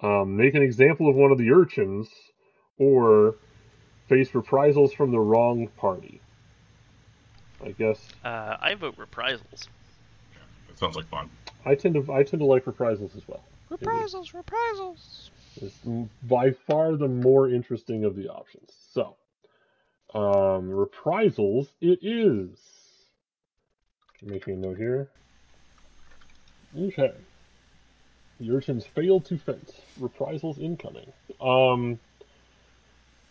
Um, 0.00 0.36
make 0.36 0.54
an 0.54 0.62
example 0.62 1.08
of 1.08 1.16
one 1.16 1.32
of 1.32 1.38
the 1.38 1.50
urchins, 1.50 2.08
or 2.78 3.36
face 4.08 4.34
reprisals 4.34 4.92
from 4.92 5.10
the 5.10 5.18
wrong 5.18 5.68
party. 5.76 6.20
I 7.64 7.70
guess 7.70 7.98
Uh, 8.24 8.56
I 8.60 8.74
vote 8.74 8.94
reprisals. 8.98 9.68
That 10.68 10.78
sounds 10.78 10.96
like 10.96 11.06
fun. 11.06 11.30
I 11.64 11.74
tend 11.74 11.94
to, 11.94 12.12
I 12.12 12.22
tend 12.22 12.40
to 12.40 12.46
like 12.46 12.66
reprisals 12.66 13.16
as 13.16 13.26
well. 13.26 13.42
Reprisals, 13.70 14.34
reprisals. 14.34 15.30
is 15.60 15.72
by 16.22 16.52
far 16.52 16.96
the 16.96 17.08
more 17.08 17.48
interesting 17.48 18.04
of 18.04 18.14
the 18.14 18.28
options. 18.28 18.72
So, 18.92 19.16
um, 20.14 20.70
reprisals, 20.70 21.68
it 21.80 21.98
is. 22.02 22.58
Making 24.22 24.54
a 24.54 24.68
note 24.68 24.76
here. 24.76 25.08
Okay. 26.78 27.12
The 28.40 28.50
urchins 28.50 28.84
failed 28.86 29.24
to 29.26 29.38
fence. 29.38 29.72
Reprisals 29.98 30.58
incoming. 30.58 31.12
Um, 31.40 31.98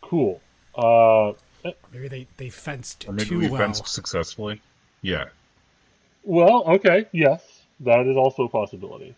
cool. 0.02 0.42
Uh, 0.76 1.34
Maybe 1.92 2.08
they, 2.08 2.28
they 2.38 2.50
fenced 2.50 3.06
Or 3.08 3.14
maybe 3.14 3.30
too 3.30 3.40
we 3.40 3.48
well. 3.50 3.60
fenced 3.60 3.88
successfully. 3.88 4.62
Yeah. 5.02 5.26
well, 6.24 6.64
okay, 6.76 7.06
yes, 7.12 7.42
that 7.82 8.06
is 8.08 8.16
also 8.18 8.44
a 8.44 8.50
possibility. 8.50 9.16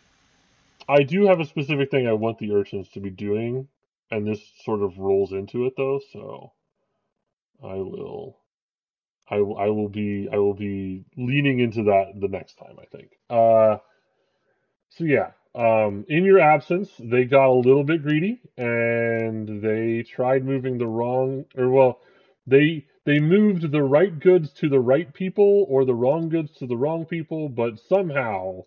I 0.89 1.03
do 1.03 1.25
have 1.27 1.39
a 1.41 1.45
specific 1.45 1.91
thing 1.91 2.07
I 2.07 2.13
want 2.13 2.37
the 2.39 2.53
urchins 2.53 2.87
to 2.89 3.01
be 3.01 3.09
doing, 3.09 3.67
and 4.11 4.25
this 4.25 4.39
sort 4.63 4.81
of 4.81 4.97
rolls 4.97 5.33
into 5.33 5.65
it 5.65 5.73
though, 5.75 5.99
so 6.13 6.53
I 7.61 7.75
will 7.75 8.37
I, 9.29 9.41
will- 9.41 9.57
I 9.57 9.67
will 9.67 9.89
be 9.89 10.29
I 10.31 10.37
will 10.37 10.53
be 10.53 11.03
leaning 11.17 11.59
into 11.59 11.83
that 11.83 12.13
the 12.19 12.29
next 12.29 12.55
time 12.57 12.77
I 12.81 12.85
think. 12.85 13.11
Uh 13.29 13.77
so 14.89 15.03
yeah, 15.03 15.31
um 15.55 16.05
in 16.09 16.23
your 16.25 16.39
absence 16.39 16.91
they 16.99 17.25
got 17.25 17.47
a 17.49 17.53
little 17.53 17.83
bit 17.83 18.03
greedy 18.03 18.41
and 18.57 19.61
they 19.61 20.03
tried 20.03 20.45
moving 20.45 20.77
the 20.77 20.87
wrong 20.87 21.45
or 21.57 21.69
well 21.69 21.99
they 22.47 22.85
they 23.07 23.21
moved 23.21 23.71
the 23.71 23.83
right 23.83 24.19
goods 24.19 24.51
to 24.51 24.67
the 24.67 24.81
right 24.81 25.13
people 25.13 25.65
or 25.69 25.85
the 25.85 25.95
wrong 25.95 26.27
goods 26.27 26.51
to 26.57 26.67
the 26.67 26.75
wrong 26.75 27.05
people, 27.05 27.47
but 27.47 27.79
somehow 27.79 28.65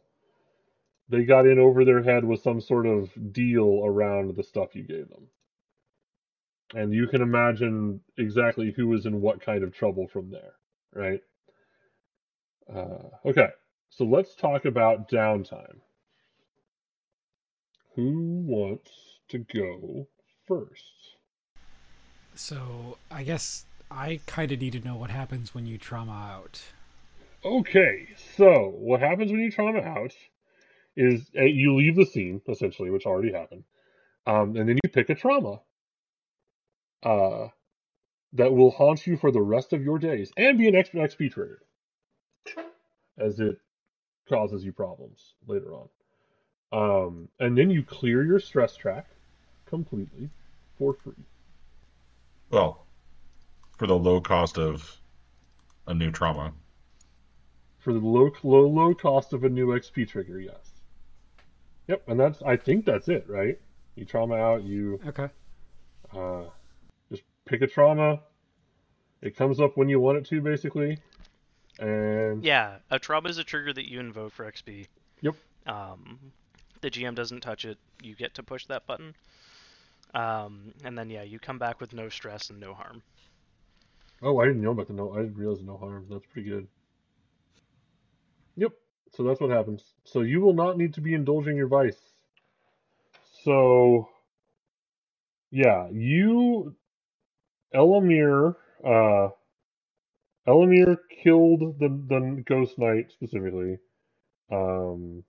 they 1.10 1.24
got 1.24 1.46
in 1.46 1.58
over 1.58 1.84
their 1.84 2.02
head 2.02 2.24
with 2.24 2.40
some 2.40 2.60
sort 2.60 2.86
of 2.86 3.10
deal 3.32 3.82
around 3.84 4.34
the 4.36 4.42
stuff 4.42 4.74
you 4.74 4.82
gave 4.82 5.08
them. 5.10 5.28
And 6.74 6.94
you 6.94 7.06
can 7.08 7.22
imagine 7.22 8.00
exactly 8.16 8.72
who 8.72 8.88
was 8.88 9.06
in 9.06 9.20
what 9.20 9.42
kind 9.42 9.62
of 9.64 9.74
trouble 9.74 10.08
from 10.08 10.30
there, 10.30 10.54
right? 10.94 11.20
Uh, 12.72 13.10
okay, 13.26 13.48
so 13.90 14.04
let's 14.04 14.34
talk 14.34 14.64
about 14.64 15.10
downtime. 15.10 15.80
Who 18.00 18.44
wants 18.46 18.90
to 19.28 19.38
go 19.38 20.06
first? 20.48 21.16
So 22.34 22.96
I 23.10 23.24
guess 23.24 23.66
I 23.90 24.20
kind 24.24 24.50
of 24.52 24.58
need 24.58 24.72
to 24.72 24.80
know 24.80 24.96
what 24.96 25.10
happens 25.10 25.54
when 25.54 25.66
you 25.66 25.76
trauma 25.76 26.12
out. 26.12 26.62
Okay, 27.44 28.08
so 28.38 28.72
what 28.74 29.00
happens 29.00 29.30
when 29.30 29.40
you 29.40 29.50
trauma 29.50 29.80
out 29.80 30.14
is 30.96 31.30
uh, 31.38 31.42
you 31.42 31.76
leave 31.76 31.94
the 31.94 32.06
scene, 32.06 32.40
essentially, 32.48 32.88
which 32.88 33.04
already 33.04 33.32
happened, 33.32 33.64
um, 34.26 34.56
and 34.56 34.66
then 34.66 34.78
you 34.82 34.90
pick 34.90 35.10
a 35.10 35.14
trauma 35.14 35.60
uh, 37.02 37.48
that 38.32 38.54
will 38.54 38.70
haunt 38.70 39.06
you 39.06 39.18
for 39.18 39.30
the 39.30 39.42
rest 39.42 39.74
of 39.74 39.84
your 39.84 39.98
days 39.98 40.32
and 40.38 40.56
be 40.56 40.68
an 40.68 40.74
extra 40.74 41.06
XP 41.06 41.32
trigger, 41.32 41.60
as 43.18 43.38
it 43.40 43.58
causes 44.26 44.64
you 44.64 44.72
problems 44.72 45.34
later 45.46 45.74
on. 45.74 45.90
Um, 46.72 47.28
and 47.40 47.56
then 47.58 47.70
you 47.70 47.82
clear 47.82 48.22
your 48.24 48.38
stress 48.40 48.76
track 48.76 49.06
completely 49.66 50.30
for 50.78 50.94
free. 50.94 51.14
Well, 52.50 52.86
for 53.76 53.86
the 53.86 53.96
low 53.98 54.20
cost 54.20 54.58
of 54.58 55.00
a 55.86 55.94
new 55.94 56.10
trauma. 56.10 56.52
for 57.78 57.92
the 57.94 57.98
low, 57.98 58.30
low, 58.42 58.68
low 58.68 58.94
cost 58.94 59.32
of 59.32 59.42
a 59.44 59.48
new 59.48 59.68
XP 59.68 60.06
trigger. 60.08 60.38
Yes. 60.38 60.70
Yep, 61.88 62.02
and 62.08 62.20
that's 62.20 62.42
I 62.42 62.56
think 62.56 62.84
that's 62.84 63.08
it, 63.08 63.24
right? 63.28 63.58
You 63.96 64.04
trauma 64.04 64.36
out, 64.36 64.62
you 64.62 65.00
Okay. 65.06 65.28
uh, 66.14 66.42
just 67.10 67.22
pick 67.46 67.62
a 67.62 67.66
trauma. 67.66 68.20
It 69.22 69.34
comes 69.36 69.60
up 69.60 69.76
when 69.76 69.88
you 69.88 69.98
want 69.98 70.18
it 70.18 70.26
to, 70.26 70.40
basically, 70.40 70.98
and 71.78 72.44
Yeah, 72.44 72.76
a 72.90 72.98
trauma 72.98 73.28
is 73.28 73.38
a 73.38 73.44
trigger 73.44 73.72
that 73.72 73.90
you 73.90 73.98
invoke 73.98 74.32
for 74.32 74.44
XP. 74.50 74.86
Yep. 75.22 75.34
Um, 75.66 76.32
the 76.80 76.90
GM 76.90 77.14
doesn't 77.14 77.40
touch 77.40 77.64
it. 77.64 77.78
You 78.02 78.14
get 78.14 78.34
to 78.34 78.42
push 78.42 78.66
that 78.66 78.86
button. 78.86 79.14
Um, 80.14 80.72
and 80.84 80.98
then 80.98 81.08
yeah, 81.10 81.22
you 81.22 81.38
come 81.38 81.58
back 81.58 81.80
with 81.80 81.92
no 81.92 82.08
stress 82.08 82.50
and 82.50 82.58
no 82.58 82.74
harm. 82.74 83.02
oh, 84.22 84.38
I 84.38 84.46
didn't 84.46 84.62
know 84.62 84.72
about 84.72 84.88
the 84.88 84.94
no. 84.94 85.12
I 85.12 85.22
didn't 85.22 85.36
realize 85.36 85.62
no 85.62 85.76
harm. 85.76 86.06
That's 86.10 86.26
pretty 86.26 86.48
good. 86.48 86.66
Yep. 88.56 88.72
So 89.12 89.22
that's 89.22 89.40
what 89.40 89.50
happens. 89.50 89.82
So 90.04 90.22
you 90.22 90.40
will 90.40 90.54
not 90.54 90.78
need 90.78 90.94
to 90.94 91.00
be 91.00 91.14
indulging 91.14 91.56
your 91.56 91.68
vice. 91.68 91.98
So, 93.44 94.08
yeah, 95.50 95.88
you, 95.90 96.74
Elamir, 97.74 98.54
uh, 98.84 99.28
Elamir 100.46 100.98
killed 101.22 101.78
the 101.78 101.88
the 101.88 102.42
Ghost 102.46 102.78
Knight 102.78 103.10
specifically. 103.12 103.78
Um, 104.52 105.24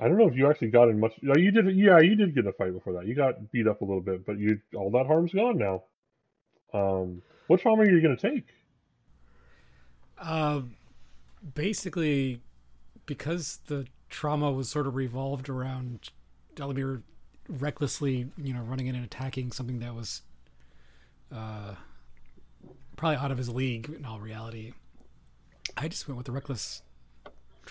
I 0.00 0.08
don't 0.08 0.18
know 0.18 0.28
if 0.28 0.36
you 0.36 0.48
actually 0.50 0.70
got 0.70 0.88
in 0.88 0.98
much. 0.98 1.12
yeah, 1.22 1.36
You 1.36 1.50
did. 1.50 1.76
Yeah, 1.76 2.00
you 2.00 2.16
did 2.16 2.34
get 2.34 2.44
in 2.44 2.48
a 2.48 2.52
fight 2.52 2.72
before 2.72 2.94
that. 2.94 3.06
You 3.06 3.14
got 3.14 3.52
beat 3.52 3.68
up 3.68 3.80
a 3.80 3.84
little 3.84 4.00
bit, 4.00 4.26
but 4.26 4.38
you 4.38 4.60
all 4.74 4.90
that 4.90 5.06
harm's 5.06 5.32
gone 5.32 5.58
now. 5.58 5.82
Um, 6.72 7.22
what 7.46 7.60
trauma 7.60 7.82
are 7.82 7.90
you 7.90 8.00
gonna 8.00 8.16
take? 8.16 8.46
Um, 10.18 10.76
basically, 11.54 12.40
because 13.06 13.60
the 13.66 13.86
trauma 14.08 14.50
was 14.52 14.68
sort 14.68 14.86
of 14.86 14.94
revolved 14.94 15.48
around 15.48 16.10
Elamir 16.56 17.02
recklessly, 17.48 18.30
you 18.36 18.54
know, 18.54 18.60
running 18.60 18.86
in 18.86 18.94
and 18.94 19.04
attacking 19.04 19.52
something 19.52 19.80
that 19.80 19.94
was 19.94 20.22
uh, 21.34 21.74
probably 22.96 23.16
out 23.16 23.30
of 23.30 23.38
his 23.38 23.48
league 23.48 23.88
in 23.90 24.04
all 24.04 24.20
reality. 24.20 24.72
I 25.76 25.88
just 25.88 26.06
went 26.06 26.16
with 26.16 26.26
the 26.26 26.32
reckless 26.32 26.82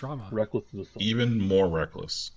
drama. 0.02 0.26
Reckless 0.32 0.64
is 0.74 0.80
a 0.80 0.84
song. 0.90 1.00
Even 1.00 1.38
more 1.40 1.68
reckless. 1.68 2.32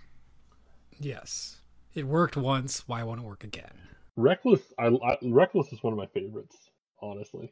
yes, 1.00 1.62
it 1.96 2.06
worked 2.06 2.38
once. 2.38 2.88
Why 2.88 3.02
won't 3.02 3.22
it 3.22 3.26
work 3.26 3.44
again? 3.44 3.74
Reckless, 4.16 4.62
I, 4.78 4.88
I 4.88 5.18
Reckless 5.24 5.74
is 5.74 5.82
one 5.82 5.92
of 5.92 5.98
my 5.98 6.06
favorites. 6.06 6.56
Honestly, 7.02 7.52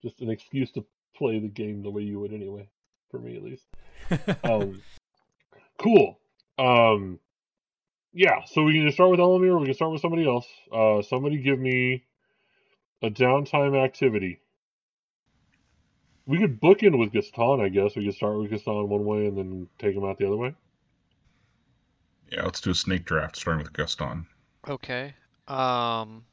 just 0.00 0.20
an 0.20 0.30
excuse 0.30 0.70
to 0.72 0.84
play 1.16 1.40
the 1.40 1.48
game 1.48 1.82
the 1.82 1.90
way 1.90 2.02
you 2.02 2.20
would 2.20 2.32
anyway, 2.32 2.68
for 3.10 3.18
me 3.18 3.36
at 3.36 3.42
least. 3.42 3.66
Um, 4.44 4.82
cool. 5.78 6.18
Um, 6.58 7.18
yeah. 8.12 8.44
So 8.46 8.62
we 8.62 8.74
can 8.74 8.84
just 8.84 8.96
start 8.96 9.10
with 9.10 9.20
Elamir. 9.20 9.54
Or 9.54 9.58
we 9.58 9.66
can 9.66 9.74
start 9.74 9.90
with 9.90 10.00
somebody 10.00 10.26
else. 10.26 10.46
Uh, 10.72 11.02
somebody 11.02 11.38
give 11.38 11.58
me 11.58 12.04
a 13.02 13.10
downtime 13.10 13.76
activity. 13.82 14.38
We 16.26 16.38
could 16.38 16.60
book 16.60 16.82
in 16.82 16.98
with 16.98 17.12
Gaston, 17.12 17.60
I 17.60 17.68
guess. 17.68 17.96
We 17.96 18.04
could 18.04 18.14
start 18.14 18.38
with 18.38 18.50
Gaston 18.50 18.88
one 18.88 19.04
way 19.04 19.26
and 19.26 19.36
then 19.36 19.68
take 19.78 19.96
him 19.96 20.04
out 20.04 20.18
the 20.18 20.26
other 20.26 20.36
way. 20.36 20.54
Yeah, 22.30 22.44
let's 22.44 22.60
do 22.60 22.70
a 22.70 22.74
snake 22.74 23.04
draft 23.04 23.36
starting 23.36 23.62
with 23.62 23.72
Gaston. 23.72 24.26
Okay. 24.68 25.14
Um. 25.48 26.24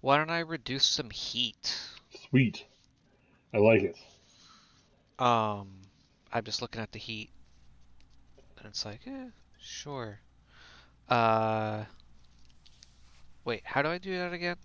Why 0.00 0.18
don't 0.18 0.30
I 0.30 0.40
reduce 0.40 0.84
some 0.84 1.10
heat? 1.10 1.80
Sweet. 2.28 2.64
I 3.52 3.58
like 3.58 3.82
it. 3.82 3.96
Um, 5.18 5.68
I'm 6.32 6.44
just 6.44 6.60
looking 6.60 6.80
at 6.80 6.92
the 6.92 6.98
heat, 6.98 7.30
and 8.58 8.66
it's 8.66 8.84
like, 8.84 9.00
eh, 9.06 9.30
sure. 9.58 10.20
Uh, 11.08 11.84
wait, 13.44 13.62
how 13.64 13.80
do 13.82 13.88
I 13.88 13.98
do 13.98 14.16
that 14.18 14.32
again? 14.32 14.56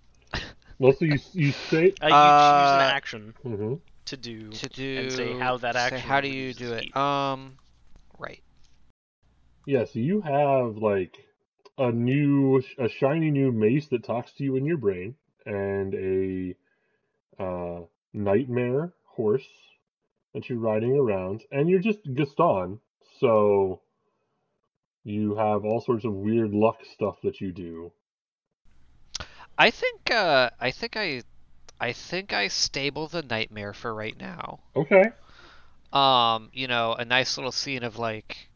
Mostly 0.82 1.10
you 1.10 1.18
you 1.34 1.52
say. 1.52 1.92
Uh, 2.02 2.08
you 2.08 2.32
choose 2.32 2.72
Uh, 2.72 2.74
an 2.74 2.80
action 2.80 3.34
hmm 3.44 3.74
to 4.06 4.16
do. 4.16 4.50
To 4.50 4.68
do 4.68 4.98
And 4.98 5.12
say 5.12 5.32
how 5.38 5.56
that 5.58 5.76
say 5.76 5.98
action 5.98 6.08
how 6.08 6.20
do 6.20 6.28
you 6.28 6.52
reduces 6.52 6.58
do 6.58 6.72
it? 6.72 6.84
heat. 6.84 6.96
Um, 6.96 7.58
right. 8.18 8.42
Yeah. 9.66 9.84
So 9.84 10.00
you 10.00 10.20
have 10.22 10.76
like 10.76 11.16
a 11.78 11.92
new, 11.92 12.62
a 12.78 12.88
shiny 12.88 13.30
new 13.30 13.52
mace 13.52 13.88
that 13.88 14.04
talks 14.04 14.32
to 14.34 14.44
you 14.44 14.56
in 14.56 14.66
your 14.66 14.76
brain, 14.76 15.14
and 15.46 15.94
a 15.94 16.56
uh, 17.42 17.82
nightmare 18.12 18.92
horse 19.04 19.48
that 20.34 20.48
you're 20.48 20.58
riding 20.58 20.96
around, 20.96 21.44
and 21.52 21.68
you're 21.70 21.80
just 21.80 22.00
Gaston, 22.14 22.80
so 23.20 23.82
you 25.04 25.36
have 25.36 25.64
all 25.64 25.80
sorts 25.80 26.04
of 26.04 26.12
weird 26.12 26.52
luck 26.52 26.84
stuff 26.84 27.20
that 27.22 27.40
you 27.40 27.52
do. 27.52 27.92
I 29.58 29.70
think 29.70 30.10
uh, 30.10 30.50
I 30.60 30.70
think 30.70 30.96
I, 30.96 31.22
I 31.80 31.92
think 31.92 32.32
I 32.32 32.48
stable 32.48 33.06
the 33.08 33.22
nightmare 33.22 33.72
for 33.72 33.94
right 33.94 34.18
now. 34.18 34.60
Okay. 34.76 35.04
um 35.92 36.50
you 36.52 36.66
know 36.66 36.94
a 36.94 37.04
nice 37.04 37.36
little 37.36 37.52
scene 37.52 37.82
of 37.82 37.98
like 37.98 38.48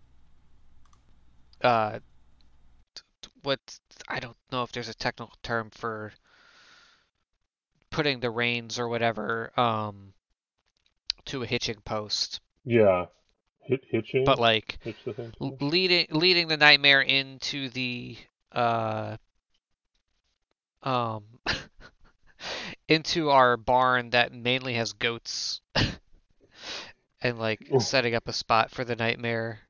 uh 1.62 1.98
what 3.42 3.61
i 4.09 4.18
don't 4.18 4.37
know 4.50 4.62
if 4.62 4.72
there's 4.72 4.88
a 4.88 4.94
technical 4.94 5.35
term 5.42 5.70
for 5.70 6.12
putting 7.90 8.20
the 8.20 8.30
reins 8.30 8.78
or 8.78 8.88
whatever 8.88 9.52
um 9.59 10.12
to 11.24 11.42
a 11.42 11.46
hitching 11.46 11.80
post 11.85 12.40
Yeah. 12.64 13.06
Hit 13.62 13.80
hitching. 13.90 14.24
but 14.24 14.38
like 14.38 14.78
hitch 14.85 14.96
leading 15.61 16.06
leading 16.11 16.48
the 16.48 16.56
nightmare 16.56 17.02
into 17.02 17.68
the 17.70 18.16
uh 18.52 19.16
um 20.87 21.25
into 22.88 23.31
our 23.31 23.57
barn 23.57 24.11
that 24.11 24.33
mainly 24.33 24.75
has 24.75 24.92
goats 24.92 25.61
and 27.20 27.38
like 27.38 27.72
Oof. 27.72 27.83
setting 27.83 28.14
up 28.14 28.29
a 28.29 28.33
spot 28.33 28.70
for 28.70 28.85
the 28.85 28.96
nightmare 28.96 29.61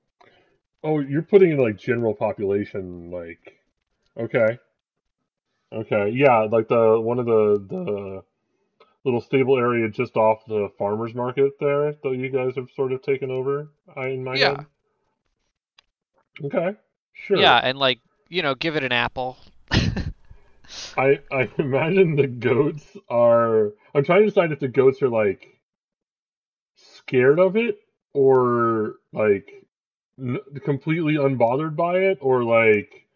Oh, 0.82 1.00
you're 1.00 1.22
putting 1.22 1.50
in 1.50 1.58
like 1.58 1.76
general 1.76 2.14
population, 2.14 3.10
like 3.10 3.58
okay, 4.16 4.58
okay, 5.72 6.10
yeah, 6.10 6.40
like 6.50 6.68
the 6.68 7.00
one 7.00 7.18
of 7.18 7.26
the 7.26 7.64
the 7.68 8.22
little 9.04 9.20
stable 9.20 9.58
area 9.58 9.88
just 9.88 10.16
off 10.16 10.44
the 10.46 10.70
farmers 10.78 11.14
market 11.14 11.52
there 11.60 11.92
that 11.92 12.16
you 12.16 12.30
guys 12.30 12.56
have 12.56 12.70
sort 12.76 12.92
of 12.92 13.02
taken 13.02 13.30
over. 13.30 13.70
I 13.96 14.08
in 14.08 14.24
my 14.24 14.38
Yeah. 14.38 14.38
head. 14.38 14.66
Okay, 16.44 16.76
sure. 17.12 17.40
Yeah, 17.40 17.60
and 17.62 17.78
like 17.78 18.00
you 18.28 18.42
know, 18.42 18.54
give 18.54 18.76
it 18.76 18.84
an 18.84 18.92
apple. 18.92 19.38
I 20.96 21.20
I 21.30 21.50
imagine 21.58 22.16
the 22.16 22.26
goats 22.26 22.96
are. 23.08 23.72
I'm 23.94 24.04
trying 24.04 24.20
to 24.22 24.26
decide 24.26 24.52
if 24.52 24.60
the 24.60 24.68
goats 24.68 25.02
are 25.02 25.08
like 25.08 25.60
scared 26.76 27.38
of 27.38 27.56
it 27.56 27.78
or 28.12 28.96
like 29.12 29.64
n- 30.18 30.38
completely 30.64 31.14
unbothered 31.14 31.76
by 31.76 31.98
it 31.98 32.18
or 32.20 32.44
like 32.44 33.06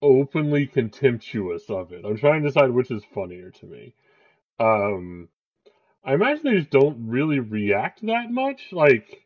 openly 0.00 0.66
contemptuous 0.66 1.70
of 1.70 1.92
it. 1.92 2.04
I'm 2.04 2.16
trying 2.16 2.42
to 2.42 2.48
decide 2.48 2.70
which 2.70 2.90
is 2.90 3.04
funnier 3.14 3.50
to 3.50 3.66
me. 3.66 3.94
Um, 4.58 5.28
I 6.04 6.14
imagine 6.14 6.44
they 6.44 6.58
just 6.58 6.70
don't 6.70 7.08
really 7.08 7.38
react 7.40 8.04
that 8.06 8.30
much. 8.30 8.72
Like 8.72 9.24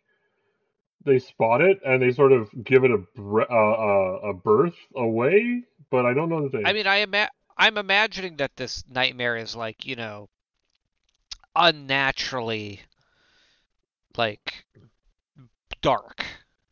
they 1.05 1.19
spot 1.19 1.62
it 1.62 1.81
and 1.85 2.03
they 2.03 2.12
sort 2.12 2.33
of 2.33 2.51
give 2.64 2.85
it 2.85 2.90
a 2.90 2.99
bre- 3.14 3.42
uh, 3.42 3.73
uh, 3.73 4.21
a 4.31 4.35
berth 4.35 4.77
away, 4.95 5.62
but 5.90 6.05
I 6.05 6.12
don't 6.14 6.29
know 6.29 6.42
that 6.42 6.53
they. 6.53 6.64
I 6.64 6.73
mean, 6.73 6.87
I 6.87 6.97
ima- 6.99 7.29
I'm 7.59 7.77
imagining 7.77 8.37
that 8.38 8.57
this 8.57 8.83
nightmare 8.88 9.37
is 9.37 9.55
like 9.55 9.85
you 9.85 9.95
know, 9.95 10.31
unnaturally, 11.57 12.83
like 14.16 14.66
dark. 15.81 16.25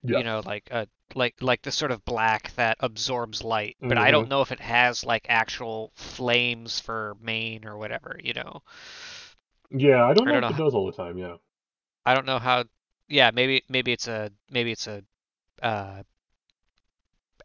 Yes. 0.03 0.21
You 0.21 0.25
know, 0.25 0.43
like 0.45 0.69
a 0.71 0.87
like 1.15 1.35
like 1.41 1.63
the 1.63 1.73
sort 1.73 1.91
of 1.91 2.05
black 2.05 2.53
that 2.57 2.77
absorbs 2.81 3.43
light. 3.43 3.77
But 3.87 3.99
I 3.99 4.11
don't 4.11 4.29
Mhm. 4.29 4.29
know 4.29 4.43
if 4.43 4.53
it 4.53 4.61
has 4.61 5.05
like 5.05 5.27
actual 5.29 5.93
flames 5.95 6.81
for 6.81 7.17
mane 7.21 7.65
or 7.65 7.79
whatever. 7.79 8.19
You 8.23 8.35
know, 8.35 8.63
Yeah, 9.71 10.05
I 10.07 10.15
don't 10.15 10.27
I 10.27 10.33
know 10.33 10.39
don't 10.39 10.41
if 10.41 10.49
know 10.49 10.51
it 10.51 10.57
does 10.57 10.75
all 10.75 10.87
the 10.87 10.93
time. 10.93 11.19
Yeah. 11.19 11.37
I 12.07 12.15
don't 12.15 12.27
know 12.27 12.39
how. 12.39 12.65
Yeah, 13.09 13.31
maybe 13.33 13.63
maybe 13.69 13.93
it's 13.93 14.09
a 14.09 14.33
maybe 14.51 14.73
it's 14.73 14.87
a 14.87 15.05
uh, 15.63 16.03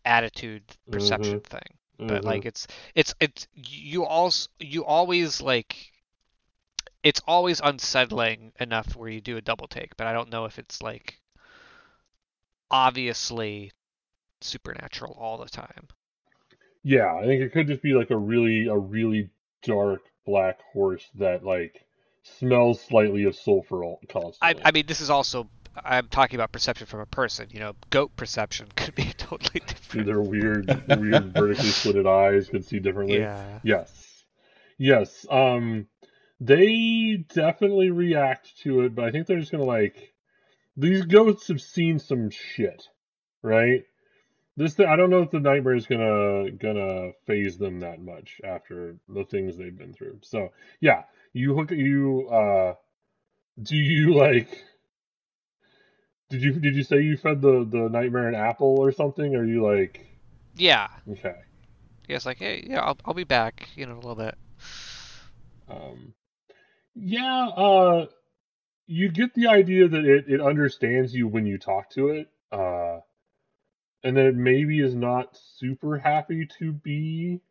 attitude 0.05 0.77
perception 0.91 1.39
thing. 1.41 1.78
But 2.07 2.23
Mhm. 2.23 2.25
like 2.25 2.45
it's 2.45 2.67
it's 2.95 3.13
it's 3.19 3.47
you 3.53 4.05
also 4.05 4.49
you 4.59 4.85
always 4.85 5.41
like 5.41 5.91
it's 7.03 7.21
always 7.27 7.59
unsettling 7.59 8.53
enough 8.59 8.95
where 8.95 9.09
you 9.09 9.19
do 9.21 9.35
a 9.37 9.41
double 9.41 9.67
take 9.67 9.95
but 9.97 10.07
i 10.07 10.13
don't 10.13 10.29
know 10.29 10.45
if 10.45 10.57
it's 10.59 10.81
like 10.81 11.19
obviously 12.71 13.71
supernatural 14.41 15.13
all 15.19 15.37
the 15.37 15.49
time 15.49 15.87
yeah, 16.83 17.13
I 17.15 17.25
think 17.25 17.41
it 17.41 17.51
could 17.51 17.67
just 17.67 17.81
be 17.81 17.93
like 17.93 18.09
a 18.09 18.17
really 18.17 18.67
a 18.67 18.77
really 18.77 19.29
dark 19.63 20.01
black 20.25 20.61
horse 20.73 21.09
that 21.15 21.43
like 21.43 21.85
smells 22.23 22.81
slightly 22.81 23.23
of 23.25 23.35
sulfur 23.35 23.83
all- 23.83 23.99
i 24.41 24.55
i 24.65 24.71
mean 24.71 24.85
this 24.85 25.01
is 25.01 25.09
also 25.09 25.49
i'm 25.83 26.07
talking 26.07 26.35
about 26.37 26.51
perception 26.51 26.87
from 26.87 26.99
a 26.99 27.05
person 27.05 27.47
you 27.51 27.59
know 27.59 27.73
goat 27.89 28.15
perception 28.15 28.67
could 28.75 28.95
be 28.95 29.05
totally 29.17 29.61
different 29.65 30.05
Their 30.05 30.21
weird, 30.21 30.83
weird 30.87 31.33
vertically 31.33 31.69
slitted 31.69 32.07
eyes 32.07 32.47
could 32.49 32.65
see 32.65 32.79
differently. 32.79 33.19
yeah 33.19 33.59
Yes. 33.63 34.23
Yes. 34.77 35.25
Um 35.29 35.87
they 36.41 37.25
definitely 37.33 37.89
react 37.89 38.57
to 38.63 38.81
it, 38.81 38.95
but 38.95 39.05
I 39.05 39.11
think 39.11 39.27
they're 39.27 39.39
just 39.39 39.51
gonna 39.51 39.63
like 39.63 40.13
these 40.77 41.03
goats 41.05 41.47
have 41.49 41.61
seen 41.61 41.99
some 41.99 42.29
shit, 42.29 42.87
right? 43.41 43.83
This 44.55 44.75
thing, 44.75 44.87
I 44.87 44.95
don't 44.95 45.09
know 45.09 45.21
if 45.21 45.31
the 45.31 45.39
nightmare 45.39 45.75
is 45.75 45.87
gonna 45.87 46.51
gonna 46.51 47.11
faze 47.25 47.57
them 47.57 47.81
that 47.81 48.01
much 48.01 48.39
after 48.43 48.95
the 49.07 49.23
things 49.25 49.57
they've 49.57 49.77
been 49.77 49.93
through. 49.93 50.19
So 50.23 50.51
yeah, 50.79 51.03
you 51.33 51.55
hook 51.55 51.71
you 51.71 52.27
uh 52.29 52.75
do 53.61 53.75
you 53.75 54.15
like 54.15 54.63
did 56.29 56.41
you 56.41 56.53
did 56.53 56.75
you 56.75 56.83
say 56.83 57.01
you 57.01 57.17
fed 57.17 57.41
the 57.41 57.65
the 57.69 57.89
nightmare 57.89 58.27
an 58.27 58.35
apple 58.35 58.77
or 58.79 58.91
something? 58.91 59.35
Or 59.35 59.41
are 59.41 59.45
you 59.45 59.63
like 59.65 60.05
yeah 60.55 60.87
okay. 61.09 61.35
yeah 62.07 62.15
it's 62.15 62.25
like 62.25 62.39
hey 62.39 62.65
yeah 62.67 62.81
i'll, 62.81 62.97
I'll 63.05 63.13
be 63.13 63.23
back 63.23 63.69
you 63.75 63.85
know 63.85 63.93
in 63.93 63.97
a 63.97 64.01
little 64.01 64.15
bit 64.15 64.37
Um, 65.69 66.13
yeah, 66.95 67.47
uh, 67.47 68.07
you 68.87 69.09
get 69.09 69.33
the 69.33 69.47
idea 69.47 69.87
that 69.87 70.05
it, 70.05 70.25
it 70.27 70.41
understands 70.41 71.13
you 71.13 71.27
when 71.27 71.45
you 71.45 71.57
talk 71.57 71.89
to 71.91 72.09
it, 72.09 72.27
uh, 72.51 72.99
and 74.03 74.17
that 74.17 74.25
it 74.27 74.35
maybe 74.35 74.79
is 74.79 74.95
not 74.95 75.37
super 75.57 75.97
happy 75.97 76.47
to 76.59 76.71
be 76.73 77.41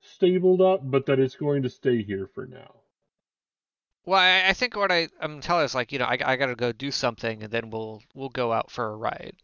stabled 0.00 0.60
up, 0.60 0.80
but 0.82 1.06
that 1.06 1.18
it's 1.18 1.36
going 1.36 1.62
to 1.62 1.70
stay 1.70 2.02
here 2.02 2.28
for 2.34 2.46
now. 2.46 2.74
Well, 4.06 4.20
I, 4.20 4.48
I 4.48 4.52
think 4.52 4.76
what 4.76 4.92
I, 4.92 5.08
I'm 5.20 5.40
telling 5.40 5.64
is 5.64 5.74
like, 5.74 5.90
you 5.92 5.98
know, 5.98 6.04
I, 6.06 6.16
I 6.24 6.36
gotta 6.36 6.54
go 6.54 6.72
do 6.72 6.90
something, 6.90 7.42
and 7.42 7.52
then 7.52 7.70
we'll 7.70 8.02
we'll 8.14 8.28
go 8.28 8.52
out 8.52 8.70
for 8.70 8.86
a 8.92 8.96
ride. 8.96 9.34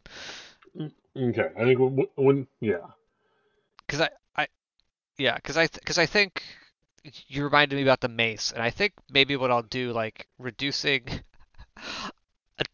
Mm, 0.78 0.92
okay, 1.16 1.48
I 1.58 1.64
think 1.64 1.78
when, 1.80 2.06
when 2.14 2.46
yeah, 2.60 2.86
Cause 3.88 4.00
I, 4.00 4.08
I, 4.36 4.46
yeah, 5.18 5.38
cause 5.40 5.56
I, 5.56 5.66
th- 5.66 5.84
cause 5.84 5.98
I 5.98 6.06
think 6.06 6.42
you 7.26 7.44
reminded 7.44 7.76
me 7.76 7.82
about 7.82 8.00
the 8.00 8.08
mace, 8.08 8.52
and 8.52 8.62
I 8.62 8.70
think 8.70 8.92
maybe 9.10 9.36
what 9.36 9.50
I'll 9.50 9.62
do, 9.62 9.92
like 9.92 10.28
reducing, 10.38 11.02
a- 12.58 12.64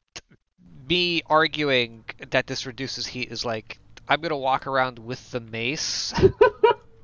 me 0.89 1.23
arguing 1.27 2.05
that 2.31 2.47
this 2.47 2.67
reduces 2.67 3.07
heat 3.07 3.33
is 3.33 3.45
like 3.45 3.79
I'm 4.09 4.21
gonna 4.21 4.37
walk 4.37 4.67
around 4.67 4.99
with 4.99 5.31
the 5.31 5.41
mace, 5.41 6.13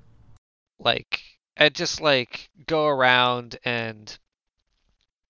like, 0.79 1.23
and 1.57 1.75
just 1.75 2.01
like 2.01 2.51
go 2.66 2.87
around 2.87 3.57
and 3.64 4.16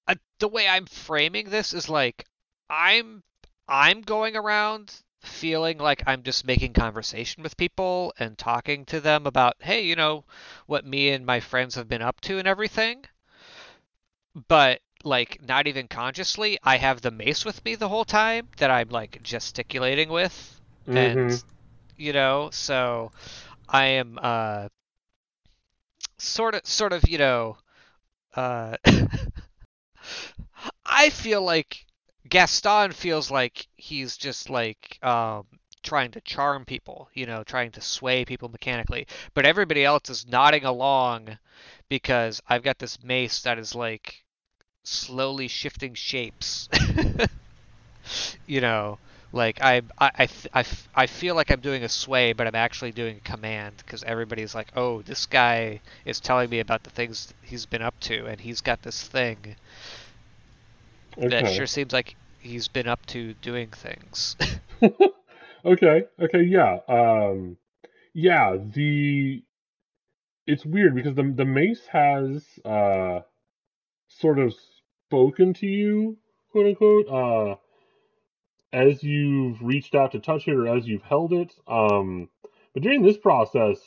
uh, 0.08 0.14
the 0.38 0.48
way 0.48 0.68
I'm 0.68 0.86
framing 0.86 1.50
this 1.50 1.72
is 1.74 1.88
like 1.88 2.26
I'm 2.70 3.22
I'm 3.68 4.02
going 4.02 4.36
around 4.36 4.94
feeling 5.22 5.78
like 5.78 6.02
I'm 6.06 6.22
just 6.22 6.44
making 6.46 6.72
conversation 6.74 7.42
with 7.42 7.56
people 7.56 8.14
and 8.18 8.36
talking 8.38 8.84
to 8.86 9.00
them 9.00 9.26
about, 9.26 9.56
hey, 9.60 9.82
you 9.84 9.96
know, 9.96 10.24
what 10.66 10.84
me 10.86 11.10
and 11.10 11.24
my 11.26 11.40
friends 11.40 11.74
have 11.76 11.88
been 11.88 12.02
up 12.02 12.20
to 12.22 12.38
and 12.38 12.48
everything. 12.48 13.04
But 14.48 14.80
like 15.02 15.42
not 15.42 15.66
even 15.66 15.88
consciously, 15.88 16.56
I 16.62 16.76
have 16.76 17.00
the 17.00 17.10
mace 17.10 17.44
with 17.44 17.64
me 17.64 17.74
the 17.74 17.88
whole 17.88 18.04
time 18.04 18.48
that 18.58 18.70
I'm 18.70 18.88
like 18.88 19.20
gesticulating 19.22 20.08
with 20.08 20.60
and 20.92 21.26
Mhm. 21.26 21.42
you 21.96 22.12
know, 22.12 22.50
so 22.50 23.12
I 23.68 23.84
am 23.86 24.18
uh 24.22 24.68
sort 26.18 26.54
of 26.54 26.66
sort 26.66 26.92
of, 26.92 27.08
you 27.08 27.18
know, 27.18 27.56
uh 28.34 28.76
I 30.96 31.10
feel 31.10 31.42
like 31.42 31.86
Gaston 32.28 32.92
feels 32.92 33.28
like 33.28 33.66
he's 33.76 34.16
just 34.16 34.48
like 34.48 34.98
um 35.02 35.44
trying 35.82 36.12
to 36.12 36.20
charm 36.20 36.64
people, 36.64 37.08
you 37.14 37.26
know, 37.26 37.42
trying 37.42 37.72
to 37.72 37.80
sway 37.80 38.24
people 38.24 38.48
mechanically. 38.48 39.06
But 39.34 39.44
everybody 39.44 39.84
else 39.84 40.08
is 40.08 40.26
nodding 40.26 40.64
along 40.64 41.36
because 41.88 42.40
I've 42.48 42.62
got 42.62 42.78
this 42.78 43.02
mace 43.02 43.42
that 43.42 43.58
is 43.58 43.74
like 43.74 44.24
slowly 44.84 45.48
shifting 45.48 45.94
shapes. 45.94 46.68
you 48.46 48.60
know, 48.60 48.98
like 49.32 49.60
I, 49.60 49.82
I, 49.98 50.28
I, 50.54 50.64
I 50.94 51.06
feel 51.06 51.34
like 51.34 51.50
I'm 51.50 51.60
doing 51.60 51.82
a 51.82 51.88
sway, 51.88 52.32
but 52.32 52.46
I'm 52.46 52.54
actually 52.54 52.92
doing 52.92 53.16
a 53.16 53.28
command 53.28 53.78
because 53.78 54.04
everybody's 54.04 54.54
like, 54.54 54.68
"Oh, 54.76 55.02
this 55.02 55.26
guy 55.26 55.80
is 56.04 56.20
telling 56.20 56.50
me 56.50 56.60
about 56.60 56.84
the 56.84 56.90
things 56.90 57.34
he's 57.42 57.66
been 57.66 57.82
up 57.82 57.98
to, 58.02 58.26
and 58.26 58.40
he's 58.40 58.60
got 58.60 58.82
this 58.82 59.02
thing 59.02 59.56
that 61.16 61.48
sure 61.52 61.66
seems 61.66 61.92
like 61.92 62.16
he's 62.40 62.68
been 62.68 62.88
up 62.88 63.04
to 63.06 63.34
doing 63.34 63.68
things." 63.70 64.36
okay, 65.64 66.04
okay, 66.20 66.42
yeah, 66.42 66.78
um, 66.88 67.56
yeah. 68.12 68.56
The 68.56 69.42
it's 70.46 70.64
weird 70.64 70.94
because 70.94 71.14
the 71.14 71.22
the 71.22 71.44
mace 71.44 71.86
has 71.86 72.44
uh 72.64 73.20
sort 74.08 74.38
of 74.38 74.54
spoken 75.06 75.54
to 75.54 75.66
you, 75.66 76.16
quote 76.50 76.66
unquote, 76.66 77.08
uh, 77.08 77.56
as 78.72 79.02
you've 79.02 79.62
reached 79.62 79.94
out 79.94 80.12
to 80.12 80.18
touch 80.18 80.48
it 80.48 80.54
or 80.54 80.68
as 80.68 80.86
you've 80.86 81.02
held 81.02 81.32
it. 81.32 81.52
Um, 81.66 82.28
but 82.72 82.82
during 82.82 83.02
this 83.02 83.16
process, 83.16 83.78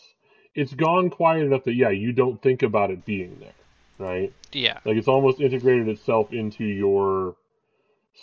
it's 0.55 0.73
gone 0.73 1.09
quiet 1.09 1.45
enough 1.45 1.63
that 1.65 1.75
yeah, 1.75 1.89
you 1.89 2.13
don't 2.13 2.41
think 2.41 2.63
about 2.63 2.91
it 2.91 3.05
being 3.05 3.37
there, 3.39 3.53
right? 3.97 4.33
yeah. 4.51 4.79
Like 4.86 4.97
it's 4.97 5.07
almost 5.07 5.39
integrated 5.39 5.88
itself 5.88 6.33
into 6.33 6.63
your 6.63 7.36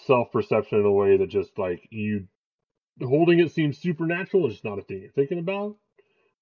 self 0.07 0.33
perception 0.33 0.81
in 0.81 0.85
a 0.85 0.93
way 0.93 1.17
that 1.17 1.29
just 1.29 1.59
like 1.59 1.87
you 1.91 2.27
holding 3.01 3.41
it 3.41 3.53
seems 3.53 3.79
supernatural. 3.79 4.47
It's 4.47 4.55
just 4.55 4.65
not 4.65 4.79
a 4.79 4.83
thing 4.83 5.03
you're 5.03 5.13
thinking 5.13 5.39
about. 5.39 5.77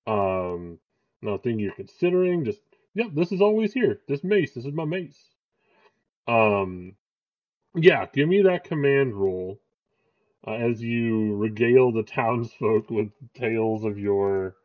Um, 0.06 0.78
not 1.20 1.34
a 1.34 1.38
thing 1.38 1.58
you're 1.58 1.72
considering. 1.72 2.44
Just 2.44 2.60
yeah, 2.94 3.06
this 3.12 3.32
is 3.32 3.40
always 3.40 3.72
here. 3.72 4.00
This 4.08 4.24
mace. 4.24 4.54
This 4.54 4.64
is 4.64 4.72
my 4.72 4.84
mace. 4.84 5.18
Um, 6.28 6.96
yeah, 7.74 8.06
give 8.12 8.28
me 8.28 8.42
that 8.42 8.64
command 8.64 9.14
roll 9.14 9.58
uh, 10.46 10.52
as 10.52 10.82
you 10.82 11.36
regale 11.36 11.92
the 11.92 12.02
townsfolk 12.02 12.90
with 12.90 13.10
tales 13.34 13.84
of 13.84 13.98
your 13.98 14.56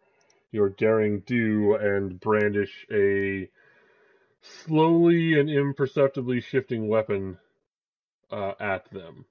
your 0.51 0.69
daring 0.69 1.21
do 1.25 1.75
and 1.75 2.19
brandish 2.19 2.85
a 2.91 3.49
slowly 4.65 5.39
and 5.39 5.49
imperceptibly 5.49 6.41
shifting 6.41 6.87
weapon 6.87 7.37
uh, 8.31 8.53
at 8.59 8.89
them. 8.91 9.25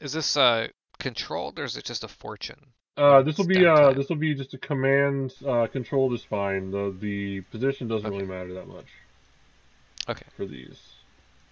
Is 0.00 0.12
this 0.12 0.36
uh 0.36 0.68
controlled 0.98 1.58
or 1.58 1.64
is 1.64 1.76
it 1.76 1.84
just 1.84 2.04
a 2.04 2.08
fortune? 2.08 2.72
Uh, 2.96 3.22
this 3.22 3.38
will 3.38 3.46
be 3.46 3.64
uh, 3.64 3.92
this 3.92 4.08
will 4.08 4.16
be 4.16 4.34
just 4.34 4.54
a 4.54 4.58
command 4.58 5.32
uh, 5.46 5.66
controlled 5.68 6.14
is 6.14 6.24
fine. 6.24 6.70
The 6.70 6.96
the 6.98 7.40
position 7.42 7.88
doesn't 7.88 8.06
Okay. 8.06 8.16
really 8.16 8.28
matter 8.28 8.54
that 8.54 8.66
much 8.68 8.86
Okay. 10.08 10.26
for 10.36 10.46
these. 10.46 10.78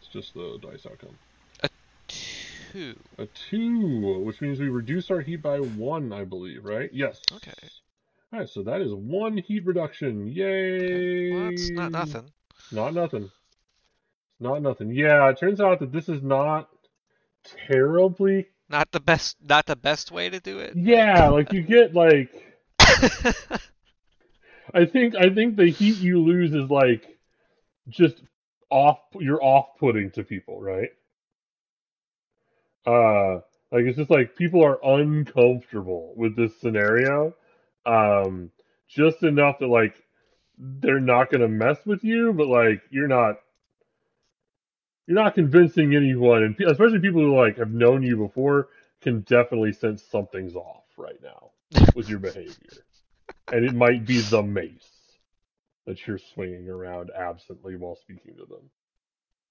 It's 0.01 0.09
just 0.13 0.35
the 0.35 0.59
dice 0.63 0.87
outcome. 0.87 1.17
A 1.63 1.69
Two. 2.09 2.99
A 3.19 3.27
two, 3.27 4.23
which 4.25 4.41
means 4.41 4.59
we 4.59 4.69
reduce 4.69 5.11
our 5.11 5.21
heat 5.21 5.43
by 5.43 5.59
one, 5.59 6.13
I 6.13 6.25
believe, 6.25 6.65
right? 6.65 6.91
Yes. 6.93 7.21
Okay. 7.33 7.53
All 8.37 8.41
right, 8.41 8.51
so 8.51 8.63
that 8.65 8.83
is 8.83 8.93
one 8.93 9.39
heat 9.39 9.65
reduction. 9.65 10.27
Yay! 10.27 11.33
Well, 11.33 11.49
that's 11.49 11.71
not 11.71 11.91
nothing. 11.91 12.31
Not 12.71 12.93
nothing. 12.93 13.31
Not 14.39 14.61
nothing. 14.61 14.91
Yeah, 14.91 15.31
it 15.31 15.39
turns 15.39 15.59
out 15.59 15.81
that 15.81 15.91
this 15.91 16.11
is 16.11 16.23
not 16.23 16.69
terribly. 17.67 18.49
Not 18.69 18.93
the 18.93 19.01
best. 19.01 19.39
Not 19.43 19.65
the 19.65 19.75
best 19.75 20.13
way 20.13 20.29
to 20.29 20.39
do 20.39 20.59
it. 20.59 20.75
Yeah, 20.77 21.31
like 21.31 21.55
you 21.55 21.63
get 21.63 21.95
like. 21.95 22.29
I 22.79 23.33
think 24.85 25.17
I 25.17 25.31
think 25.31 25.57
the 25.57 25.71
heat 25.71 25.97
you 25.97 26.21
lose 26.21 26.53
is 26.53 26.69
like 26.69 27.19
just 27.89 28.23
off. 28.69 28.99
You're 29.15 29.43
off-putting 29.43 30.11
to 30.11 30.25
people, 30.25 30.61
right? 30.61 30.91
Uh, 32.87 33.37
like 33.73 33.87
it's 33.87 33.97
just 33.97 34.11
like 34.11 34.37
people 34.37 34.63
are 34.63 34.79
uncomfortable 34.85 36.13
with 36.19 36.37
this 36.37 36.55
scenario, 36.61 37.33
um, 37.87 38.51
just 38.89 39.23
enough 39.23 39.59
that 39.61 39.69
like 39.69 39.95
they're 40.59 41.01
not 41.01 41.31
gonna 41.31 41.49
mess 41.49 41.79
with 41.85 42.05
you, 42.05 42.33
but 42.33 42.49
like 42.49 42.83
you're 42.91 43.09
not. 43.09 43.37
You're 45.07 45.23
not 45.23 45.37
convincing 45.37 45.95
anyone, 45.95 46.43
and 46.43 46.57
pe- 46.57 46.65
especially 46.65 46.99
people 46.99 47.21
who 47.21 47.37
like 47.37 47.59
have 47.59 47.71
known 47.71 48.03
you 48.03 48.17
before 48.17 48.71
can 49.03 49.21
definitely 49.21 49.73
sense 49.73 50.03
something's 50.03 50.57
off 50.57 50.83
right 50.97 51.23
now 51.23 51.51
with 51.95 52.09
your 52.09 52.19
behavior 52.19 52.85
and 53.53 53.65
it 53.65 53.75
might 53.75 54.05
be 54.07 54.21
the 54.21 54.43
mace 54.43 54.91
that 55.87 56.07
you're 56.07 56.19
swinging 56.19 56.69
around 56.69 57.11
absently 57.17 57.77
while 57.77 57.97
speaking 57.97 58.35
to 58.37 58.45
them. 58.47 58.71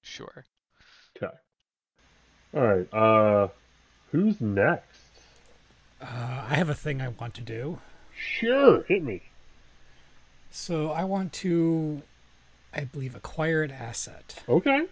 sure. 0.02 0.45
Okay. 1.15 1.34
All 2.54 2.62
right. 2.62 2.93
Uh, 2.93 3.48
who's 4.12 4.41
next? 4.41 5.00
Uh, 6.02 6.45
I 6.50 6.56
have 6.56 6.69
a 6.69 6.76
thing 6.76 7.02
I 7.02 7.08
want 7.08 7.34
to 7.36 7.41
do. 7.41 7.80
Sure, 8.17 8.84
hit 8.84 9.04
me. 9.04 9.21
So 10.51 10.91
I 10.91 11.04
want 11.04 11.34
to, 11.34 12.01
I 12.73 12.86
believe, 12.86 13.15
acquire 13.15 13.62
an 13.63 13.71
asset, 13.71 14.41
Okay. 14.47 14.86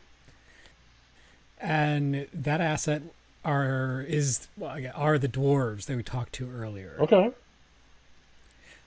and 1.59 2.27
that 2.33 2.59
asset 2.61 3.01
are 3.45 4.05
is 4.07 4.47
well, 4.57 4.77
are 4.95 5.17
the 5.17 5.27
dwarves 5.27 5.85
that 5.85 5.97
we 5.97 6.03
talked 6.03 6.33
to 6.33 6.49
earlier. 6.51 6.95
Okay. 6.99 7.31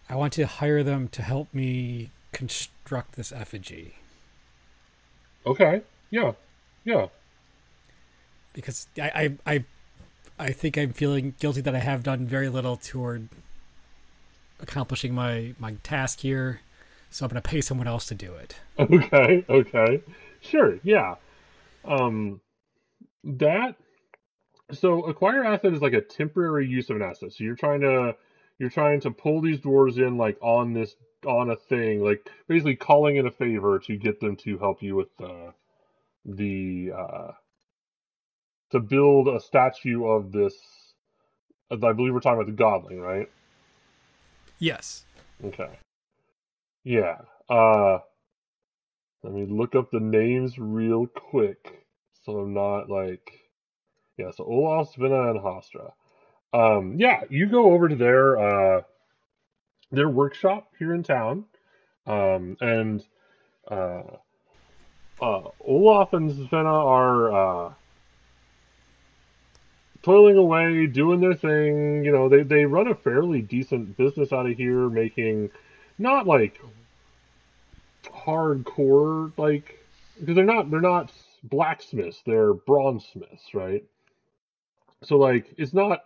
I 0.09 0.15
want 0.17 0.33
to 0.35 0.47
hire 0.47 0.83
them 0.83 1.09
to 1.09 1.23
help 1.23 1.53
me 1.53 2.11
construct 2.33 3.17
this 3.17 3.33
effigy 3.33 3.97
Okay. 5.47 5.83
Yeah. 6.11 6.33
Yeah. 6.85 7.07
because 8.53 8.87
I 8.99 9.35
I 9.47 9.55
I, 9.55 9.65
I 10.39 10.51
think 10.53 10.77
I'm 10.79 10.93
feeling 10.93 11.35
guilty 11.39 11.61
that 11.63 11.75
I 11.75 11.79
have 11.81 12.03
done 12.03 12.27
very 12.27 12.49
little 12.49 12.77
toward 12.77 13.29
accomplishing 14.61 15.15
my 15.15 15.55
my 15.59 15.75
task 15.83 16.21
here. 16.21 16.61
So 17.11 17.25
I'm 17.25 17.31
going 17.31 17.41
to 17.41 17.49
pay 17.49 17.61
someone 17.61 17.87
else 17.87 18.07
to 18.07 18.15
do 18.15 18.35
it. 18.35 18.57
Okay. 18.79 19.45
Okay. 19.49 20.03
Sure. 20.41 20.79
Yeah. 20.83 21.15
Um, 21.85 22.41
that. 23.25 23.77
So 24.73 25.05
acquire 25.05 25.45
asset 25.45 25.73
is 25.73 25.81
like 25.81 25.93
a 25.93 26.01
temporary 26.01 26.67
use 26.67 26.91
of 26.91 26.97
an 26.97 27.03
asset. 27.03 27.33
So 27.33 27.45
you're 27.45 27.55
trying 27.57 27.81
to 27.83 28.17
you're 28.59 28.71
trying 28.71 29.01
to 29.01 29.11
pull 29.11 29.41
these 29.41 29.61
dwarves 29.61 29.97
in 29.99 30.17
like 30.17 30.37
on 30.43 30.73
this 30.73 30.95
on 31.25 31.51
a 31.51 31.57
thing, 31.57 32.03
like 32.03 32.29
basically 32.49 32.77
calling 32.77 33.17
in 33.17 33.27
a 33.27 33.31
favor 33.31 33.79
to 33.81 33.97
get 33.97 34.21
them 34.21 34.37
to 34.37 34.59
help 34.59 34.83
you 34.83 34.97
with 34.97 35.17
the 35.19 35.53
the 36.25 36.91
uh 36.97 37.33
to 38.73 38.81
build 38.81 39.29
a 39.29 39.41
statue 39.41 40.05
of 40.05 40.33
this. 40.33 40.55
I 41.71 41.77
believe 41.77 42.13
we're 42.13 42.21
talking 42.21 42.41
about 42.41 42.57
the 42.57 42.63
godling, 42.63 43.01
right? 43.01 43.29
Yes. 44.59 45.05
Okay. 45.45 45.71
Yeah. 46.85 47.19
Uh 47.49 47.99
Let 49.23 49.33
me 49.35 49.47
look 49.47 49.75
up 49.75 49.91
the 49.91 50.01
names 50.01 50.59
real 50.59 51.07
quick, 51.07 51.87
so 52.25 52.39
I'm 52.39 52.55
not 52.55 52.89
like, 52.89 53.33
yeah. 54.17 54.31
So 54.31 54.45
Olaf, 54.45 54.93
Svenna, 54.95 55.31
and 55.31 55.41
Hostra. 55.41 55.93
Um, 56.53 56.95
yeah, 56.99 57.23
you 57.29 57.47
go 57.47 57.73
over 57.73 57.89
to 57.89 57.97
their 57.97 58.39
uh, 58.39 58.83
their 59.91 60.09
workshop 60.09 60.69
here 60.79 60.95
in 60.95 61.03
town, 61.03 61.45
um, 62.07 62.57
and 62.61 63.05
uh, 63.71 64.03
uh, 65.21 65.43
Olaf 65.61 66.13
and 66.13 66.31
Svenna 66.31 66.73
are 66.73 67.33
uh, 67.69 67.73
toiling 70.07 70.37
away, 70.37 70.87
doing 70.87 71.19
their 71.19 71.35
thing. 71.35 72.05
You 72.05 72.13
know, 72.13 72.29
they 72.29 72.43
they 72.45 72.65
run 72.65 72.87
a 72.87 72.95
fairly 72.95 73.43
decent 73.43 73.97
business 73.97 74.33
out 74.33 74.47
of 74.47 74.57
here, 74.57 74.89
making 74.89 75.51
not 75.99 76.27
like 76.29 76.61
hardcore 78.05 79.33
like 79.37 79.85
because 80.21 80.37
they're 80.37 80.45
not 80.45 80.71
they're 80.71 80.81
not 80.81 81.13
blacksmiths, 81.43 82.23
they're 82.25 82.55
bronzesmiths, 82.55 83.53
right? 83.53 83.83
So 85.03 85.19
like 85.19 85.53
it's 85.59 85.75
not 85.75 86.03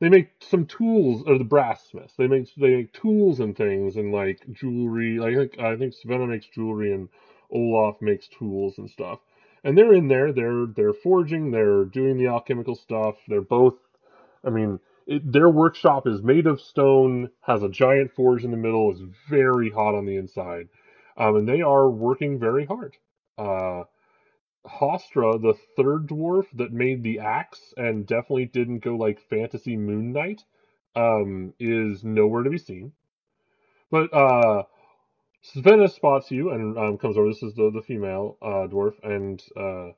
they 0.00 0.08
make 0.08 0.30
some 0.40 0.64
tools 0.66 1.22
or 1.24 1.38
the 1.38 1.44
brass 1.44 1.86
smiths. 1.86 2.14
They 2.18 2.26
make 2.26 2.52
they 2.56 2.70
make 2.74 2.92
tools 2.92 3.38
and 3.38 3.56
things 3.56 3.94
and 3.94 4.10
like 4.10 4.40
jewelry. 4.52 5.18
Like 5.20 5.34
I 5.34 5.36
think 5.36 5.58
I 5.60 5.76
think 5.76 5.94
Svenna 5.94 6.26
makes 6.26 6.46
jewelry 6.48 6.92
and 6.92 7.08
Olaf 7.52 7.94
makes 8.02 8.26
tools 8.26 8.78
and 8.78 8.90
stuff. 8.90 9.20
And 9.64 9.76
they're 9.76 9.94
in 9.94 10.08
there. 10.08 10.32
They're 10.32 10.66
they're 10.66 10.92
forging. 10.92 11.50
They're 11.50 11.84
doing 11.84 12.16
the 12.16 12.28
alchemical 12.28 12.74
stuff. 12.74 13.16
They're 13.28 13.40
both. 13.42 13.74
I 14.44 14.50
mean, 14.50 14.80
it, 15.06 15.30
their 15.30 15.48
workshop 15.50 16.06
is 16.06 16.22
made 16.22 16.46
of 16.46 16.60
stone. 16.60 17.30
Has 17.42 17.62
a 17.62 17.68
giant 17.68 18.12
forge 18.12 18.44
in 18.44 18.50
the 18.50 18.56
middle. 18.56 18.90
Is 18.92 19.02
very 19.28 19.70
hot 19.70 19.94
on 19.94 20.06
the 20.06 20.16
inside, 20.16 20.68
um, 21.16 21.36
and 21.36 21.48
they 21.48 21.60
are 21.62 21.90
working 21.90 22.38
very 22.38 22.64
hard. 22.64 22.96
Uh, 23.36 23.84
Hostra, 24.66 25.40
the 25.40 25.54
third 25.76 26.06
dwarf 26.06 26.46
that 26.54 26.72
made 26.72 27.02
the 27.02 27.18
axe 27.20 27.72
and 27.76 28.06
definitely 28.06 28.46
didn't 28.46 28.80
go 28.80 28.94
like 28.96 29.20
fantasy 29.20 29.76
Moon 29.76 30.12
Knight, 30.12 30.44
um, 30.94 31.54
is 31.58 32.04
nowhere 32.04 32.42
to 32.42 32.50
be 32.50 32.58
seen. 32.58 32.92
But 33.90 34.12
uh, 34.12 34.64
Svenna 35.42 35.88
spots 35.88 36.30
you 36.30 36.50
and 36.50 36.76
um, 36.76 36.98
comes 36.98 37.16
over. 37.16 37.28
This 37.28 37.42
is 37.42 37.54
the, 37.54 37.70
the 37.70 37.82
female 37.82 38.36
uh, 38.42 38.66
dwarf 38.68 38.94
and 39.02 39.42
uh, 39.56 39.92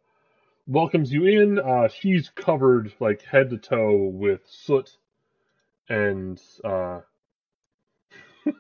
welcomes 0.67 1.13
you 1.13 1.27
in. 1.27 1.59
Uh, 1.59 1.89
she's 1.89 2.31
covered 2.31 2.93
like 3.01 3.23
head 3.23 3.51
to 3.51 3.59
toe 3.59 3.97
with 4.13 4.41
soot 4.47 4.97
and 5.89 6.41
uh, 6.65 7.01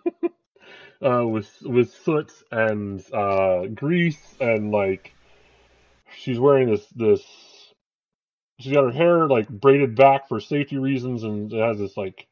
uh, 1.02 1.26
with 1.26 1.50
with 1.62 1.94
soot 2.04 2.32
and 2.50 3.04
uh, 3.12 3.66
grease 3.66 4.34
and 4.40 4.72
like 4.72 5.14
she's 6.16 6.38
wearing 6.40 6.68
this 6.70 6.86
this. 6.88 7.22
She's 8.58 8.72
got 8.72 8.84
her 8.84 8.92
hair 8.92 9.28
like 9.28 9.48
braided 9.48 9.96
back 9.96 10.28
for 10.28 10.40
safety 10.40 10.78
reasons, 10.78 11.22
and 11.22 11.52
it 11.52 11.60
has 11.60 11.78
this 11.78 11.96
like 11.96 12.26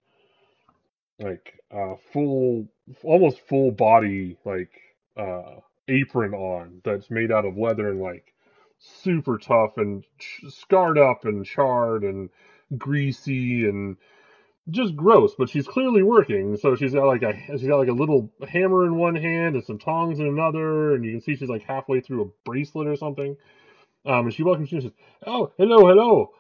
like 1.21 1.61
uh 1.71 1.95
full 2.13 2.69
almost 3.03 3.41
full 3.41 3.71
body 3.71 4.37
like 4.45 4.71
uh 5.17 5.57
apron 5.89 6.35
on 6.35 6.81
that's 6.85 7.11
made 7.11 7.33
out 7.33 7.45
of 7.45 7.57
leather 7.57 7.91
and 7.91 8.01
like 8.01 8.33
super 8.79 9.39
tough 9.39 9.77
and 9.77 10.05
ch- 10.19 10.43
scarred 10.49 10.99
up 10.99 11.25
and 11.25 11.45
charred 11.45 12.05
and 12.05 12.31
greasy 12.79 13.67
and 13.69 13.97
just 14.71 14.97
gross 14.97 15.35
but 15.37 15.49
she's 15.49 15.67
clearly 15.67 16.03
working 16.03 16.57
so 16.57 16.77
she's 16.77 16.95
got 16.95 17.07
like 17.07 17.23
a 17.23 17.35
she's 17.59 17.67
got 17.69 17.79
like 17.79 17.89
a 17.89 17.93
little 17.93 18.31
hammer 18.49 18.87
in 18.87 18.97
one 18.97 19.17
hand 19.17 19.57
and 19.57 19.65
some 19.65 19.79
tongs 19.79 20.21
in 20.21 20.27
another 20.27 20.95
and 20.95 21.05
you 21.05 21.13
can 21.13 21.21
see 21.21 21.35
she's 21.37 21.49
like 21.49 21.63
halfway 21.65 22.01
through 22.01 22.23
a 22.23 22.49
bracelet 22.49 22.87
or 22.87 22.97
something 22.97 23.37
um 24.07 24.27
and 24.27 24.35
she 24.35 24.43
welcomes 24.45 24.71
you 24.73 24.79
and 24.79 24.85
says 24.85 24.93
oh 25.27 25.53
hello 25.59 25.87
hello 25.87 26.31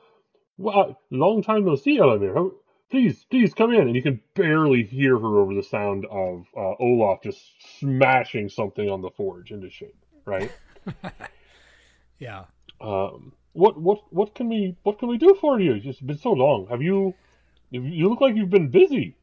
well, 0.59 1.01
long 1.11 1.43
time 1.43 1.65
no 1.65 1.75
see 1.77 1.99
Elamir. 1.99 2.35
How, 2.35 2.53
please, 2.90 3.24
please 3.31 3.55
come 3.55 3.72
in. 3.72 3.83
And 3.83 3.94
you 3.96 4.03
can 4.03 4.20
barely 4.35 4.83
hear 4.83 5.18
her 5.18 5.38
over 5.38 5.55
the 5.55 5.62
sound 5.62 6.07
of 6.11 6.46
uh, 6.57 6.74
Olaf 6.81 7.22
just 7.22 7.40
smashing 7.79 8.48
something 8.48 8.88
on 8.90 9.00
the 9.03 9.11
forge 9.11 9.50
into 9.50 9.70
shape. 9.70 9.96
Right? 10.24 10.50
Yeah. 12.18 12.44
um, 12.83 13.33
what 13.53 13.81
what 13.81 14.00
what 14.12 14.35
can 14.35 14.48
we 14.48 14.76
what 14.83 14.98
can 14.98 15.09
we 15.09 15.18
do 15.18 15.37
for 15.40 15.59
you? 15.59 15.72
It's 15.72 15.85
just 15.85 16.07
been 16.07 16.18
so 16.18 16.33
long. 16.33 16.66
Have 16.68 16.83
you? 16.83 17.14
You 17.70 17.83
you 17.83 18.09
look 18.09 18.20
like 18.20 18.37
you've 18.37 18.50
been 18.50 18.68
busy. 18.68 19.16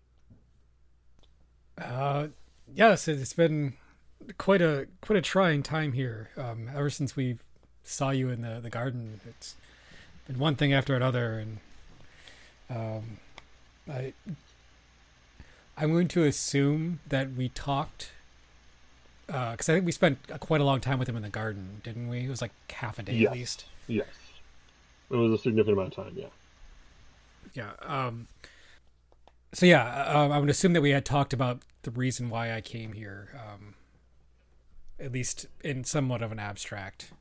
Uh, 1.81 2.27
yes, 2.73 3.07
it's 3.07 3.33
been 3.33 3.73
quite 4.37 4.61
a 4.61 4.87
quite 5.01 5.17
a 5.17 5.21
trying 5.21 5.63
time 5.63 5.93
here. 5.93 6.29
Um, 6.35 6.69
ever 6.75 6.89
since 6.89 7.15
we 7.15 7.37
saw 7.83 8.09
you 8.09 8.29
in 8.29 8.41
the 8.41 8.59
the 8.61 8.69
garden, 8.69 9.21
it's 9.27 9.55
been 10.25 10.39
one 10.39 10.55
thing 10.55 10.73
after 10.73 10.95
another, 10.95 11.37
and 11.39 11.59
um, 12.69 13.17
I 13.89 14.13
I'm 15.77 15.91
going 15.91 16.07
to 16.09 16.23
assume 16.23 16.99
that 17.07 17.33
we 17.33 17.49
talked 17.49 18.11
because 19.27 19.67
I 19.69 19.73
think 19.73 19.85
we 19.85 19.91
spent 19.91 20.17
quite 20.39 20.61
a 20.61 20.63
long 20.63 20.79
time 20.79 20.99
with 20.99 21.07
him 21.09 21.15
in 21.17 21.21
the 21.21 21.29
garden, 21.29 21.81
didn't 21.83 22.07
we? 22.07 22.19
It 22.21 22.29
was 22.29 22.41
like 22.41 22.51
half 22.71 22.97
a 22.97 23.03
day 23.03 23.13
Yes. 23.13 23.31
at 23.31 23.37
least. 23.37 23.65
Yes, 23.87 24.07
it 25.11 25.15
was 25.15 25.31
a 25.31 25.37
significant 25.37 25.77
amount 25.77 25.97
of 25.97 26.05
time. 26.05 26.13
Yeah. 26.17 26.27
Yeah. 27.53 27.71
Um, 27.81 28.27
so 29.53 29.65
yeah, 29.65 30.03
um, 30.05 30.31
I 30.31 30.39
would 30.39 30.49
assume 30.49 30.73
that 30.73 30.81
we 30.81 30.91
had 30.91 31.05
talked 31.05 31.33
about 31.33 31.61
the 31.83 31.91
reason 31.91 32.29
why 32.29 32.53
I 32.53 32.61
came 32.61 32.93
here, 32.93 33.29
um, 33.35 33.75
at 34.99 35.11
least 35.11 35.45
in 35.63 35.83
somewhat 35.83 36.21
of 36.21 36.31
an 36.31 36.39
abstract 36.39 37.11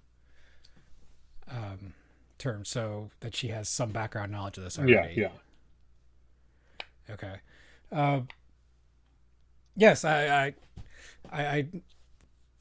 um, 1.51 1.95
term, 2.39 2.65
so 2.65 3.11
that 3.21 3.35
she 3.37 3.49
has 3.49 3.69
some 3.69 3.91
background 3.91 4.33
knowledge 4.33 4.59
of 4.59 4.65
this 4.65 4.79
already. 4.79 4.93
Yeah. 5.15 5.29
Yeah. 5.29 5.29
Okay. 7.11 7.35
Uh, 7.93 8.21
yes, 9.77 10.05
I, 10.05 10.27
I, 10.27 10.55
I, 11.33 11.47
I 11.47 11.67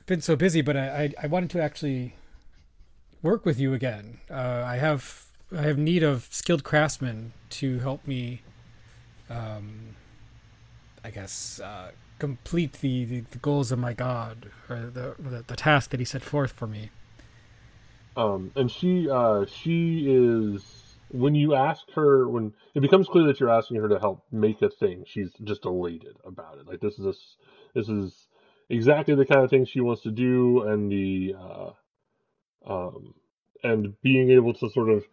been 0.06 0.22
so 0.22 0.36
busy, 0.36 0.62
but 0.62 0.78
I, 0.78 0.88
I, 0.88 1.14
I 1.24 1.28
wanted 1.28 1.50
to 1.52 1.62
actually 1.62 2.16
work 3.22 3.46
with 3.46 3.60
you 3.60 3.74
again. 3.74 4.20
Uh, 4.30 4.64
I 4.66 4.78
have, 4.78 5.26
I 5.56 5.64
have 5.64 5.78
need 5.78 6.04
of 6.04 6.28
skilled 6.32 6.64
craftsmen 6.64 7.34
to 7.52 7.80
help 7.80 8.06
me. 8.08 8.42
Um, 9.30 9.96
I 11.04 11.10
guess 11.10 11.60
uh, 11.60 11.92
complete 12.20 12.74
the, 12.74 13.06
the, 13.06 13.20
the 13.22 13.38
goals 13.38 13.72
of 13.72 13.80
my 13.80 13.94
god, 13.94 14.52
or 14.70 14.78
the, 14.78 15.16
the 15.20 15.44
the 15.46 15.56
task 15.56 15.90
that 15.92 16.00
he 16.00 16.06
set 16.06 16.24
forth 16.24 16.52
for 16.52 16.68
me. 16.68 16.90
Um, 18.16 18.52
and 18.56 18.72
she 18.72 19.10
uh, 19.10 19.46
she 19.46 20.06
is 20.08 20.85
when 21.20 21.36
you 21.36 21.56
ask 21.56 21.90
her 21.92 22.28
when 22.28 22.54
it 22.74 22.82
becomes 22.82 23.08
clear 23.08 23.26
that 23.26 23.40
you're 23.40 23.50
asking 23.50 23.78
her 23.78 23.90
to 23.90 24.00
help 24.00 24.24
make 24.32 24.62
a 24.62 24.70
thing, 24.70 25.04
she's 25.08 25.32
just 25.44 25.66
elated 25.66 26.18
about 26.26 26.58
it. 26.60 26.68
Like 26.68 26.82
this 26.82 27.00
is 27.00 27.38
this 27.74 27.90
is 27.90 28.28
exactly 28.70 29.16
the 29.16 29.26
kind 29.26 29.44
of 29.44 29.50
thing 29.50 29.66
she 29.66 29.82
wants 29.82 30.02
to 30.04 30.12
do, 30.12 30.64
and 30.64 30.92
the 30.92 31.36
uh, 31.40 31.72
um, 32.68 33.14
and 33.64 34.00
being 34.02 34.32
able 34.32 34.54
to 34.56 34.70
sort 34.70 34.90
of 34.90 35.06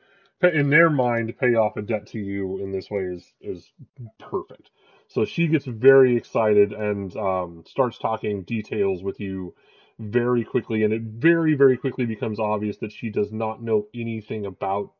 in 0.42 0.70
their 0.70 0.90
mind 0.90 1.36
pay 1.38 1.54
off 1.54 1.76
a 1.76 1.82
debt 1.82 2.06
to 2.08 2.18
you 2.18 2.58
in 2.58 2.72
this 2.72 2.90
way 2.90 3.02
is 3.02 3.32
is 3.40 3.72
perfect. 4.18 4.70
So 5.08 5.24
she 5.24 5.46
gets 5.46 5.66
very 5.66 6.16
excited 6.16 6.72
and 6.72 7.14
um, 7.16 7.64
starts 7.66 7.98
talking 7.98 8.42
details 8.42 9.02
with 9.02 9.20
you 9.20 9.54
very 9.98 10.42
quickly, 10.44 10.84
and 10.84 10.92
it 10.92 11.02
very, 11.02 11.54
very 11.54 11.76
quickly 11.76 12.06
becomes 12.06 12.40
obvious 12.40 12.78
that 12.78 12.92
she 12.92 13.10
does 13.10 13.30
not 13.30 13.62
know 13.62 13.86
anything 13.94 14.46
about 14.46 14.92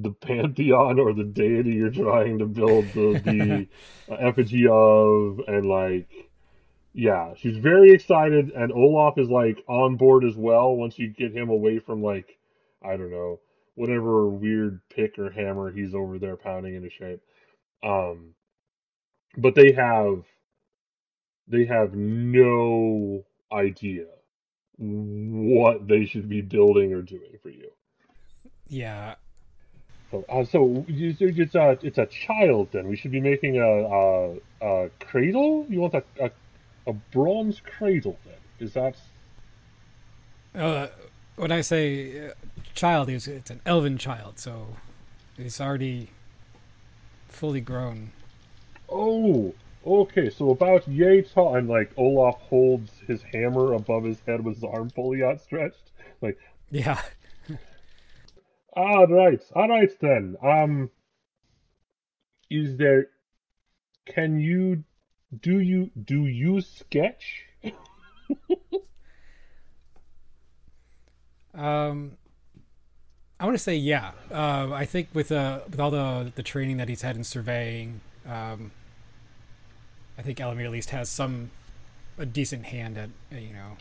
the 0.00 0.10
pantheon 0.10 0.98
or 0.98 1.12
the 1.12 1.24
deity 1.24 1.72
you're 1.72 1.90
trying 1.90 2.38
to 2.38 2.46
build 2.46 2.86
the, 2.94 3.20
the 3.24 3.68
uh, 4.12 4.16
effigy 4.16 4.66
of, 4.66 5.40
and 5.46 5.66
like, 5.66 6.08
yeah, 6.94 7.34
she's 7.36 7.58
very 7.58 7.92
excited, 7.92 8.50
and 8.50 8.72
Olaf 8.72 9.18
is 9.18 9.28
like 9.28 9.62
on 9.68 9.96
board 9.96 10.24
as 10.24 10.36
well 10.36 10.74
once 10.74 10.98
you 10.98 11.08
get 11.08 11.36
him 11.36 11.50
away 11.50 11.78
from 11.78 12.02
like, 12.02 12.38
I 12.82 12.96
don't 12.96 13.10
know, 13.10 13.40
whatever 13.74 14.28
weird 14.28 14.80
pick 14.88 15.18
or 15.18 15.30
hammer 15.30 15.70
he's 15.70 15.94
over 15.94 16.18
there 16.18 16.36
pounding 16.36 16.74
into 16.74 16.90
shape. 16.90 17.20
Um, 17.82 18.34
but 19.36 19.54
they 19.54 19.72
have 19.72 20.24
they 21.48 21.64
have 21.64 21.94
no 21.94 23.24
idea 23.52 24.06
what 24.78 25.86
they 25.86 26.06
should 26.06 26.28
be 26.28 26.40
building 26.40 26.92
or 26.92 27.02
doing 27.02 27.38
for 27.42 27.50
you. 27.50 27.70
Yeah, 28.68 29.16
So, 30.12 30.24
uh, 30.28 30.44
so 30.44 30.84
it's 30.88 31.54
a 31.56 31.78
it's 31.82 31.98
a 31.98 32.06
child 32.06 32.68
then. 32.72 32.86
We 32.88 32.96
should 32.96 33.12
be 33.12 33.20
making 33.20 33.58
a 33.58 33.66
a, 33.68 34.36
a 34.62 34.90
cradle. 35.00 35.66
You 35.70 35.80
want 35.80 35.94
a, 35.94 36.04
a 36.20 36.30
a 36.86 36.92
bronze 36.92 37.60
cradle 37.60 38.18
then? 38.24 38.34
Is 38.60 38.74
that 38.74 38.96
Uh, 40.54 40.88
when 41.36 41.50
I 41.50 41.62
say 41.62 42.28
uh, 42.28 42.34
child, 42.74 43.08
it's, 43.08 43.26
it's 43.26 43.50
an 43.50 43.60
elven 43.66 43.98
child, 43.98 44.38
so 44.38 44.76
it's 45.38 45.60
already 45.60 46.10
fully 47.28 47.60
grown. 47.62 48.12
oh 48.88 49.54
Okay, 49.84 50.30
so 50.30 50.50
about 50.50 50.86
yay 50.86 51.22
tall, 51.22 51.56
and 51.56 51.68
like 51.68 51.90
Olaf 51.96 52.36
holds 52.42 53.00
his 53.08 53.22
hammer 53.22 53.72
above 53.72 54.04
his 54.04 54.20
head 54.26 54.44
with 54.44 54.56
his 54.56 54.64
arm 54.64 54.90
fully 54.90 55.24
outstretched. 55.24 55.90
Like, 56.20 56.38
Yeah. 56.70 57.00
All 58.74 59.06
right, 59.06 59.42
all 59.54 59.68
right 59.68 59.92
then. 60.00 60.36
Um, 60.42 60.90
is 62.50 62.76
there? 62.76 63.08
Can 64.06 64.40
you? 64.40 64.84
Do 65.40 65.60
you 65.60 65.90
do 66.04 66.26
you 66.26 66.60
sketch? 66.60 67.46
Um, 71.54 72.16
I 73.38 73.44
want 73.44 73.56
to 73.56 73.62
say 73.62 73.76
yeah. 73.76 74.12
Uh, 74.30 74.70
I 74.72 74.84
think 74.84 75.08
with 75.12 75.30
uh 75.32 75.60
with 75.68 75.80
all 75.80 75.90
the 75.90 76.32
the 76.34 76.42
training 76.42 76.78
that 76.78 76.88
he's 76.88 77.02
had 77.02 77.16
in 77.16 77.24
surveying, 77.24 78.00
um, 78.26 78.70
I 80.16 80.22
think 80.22 80.38
Elamir 80.38 80.64
at 80.64 80.70
least 80.70 80.90
has 80.90 81.08
some 81.10 81.50
a 82.18 82.26
decent 82.26 82.66
hand 82.66 82.96
at 82.96 83.10
you 83.30 83.52
know 83.52 83.76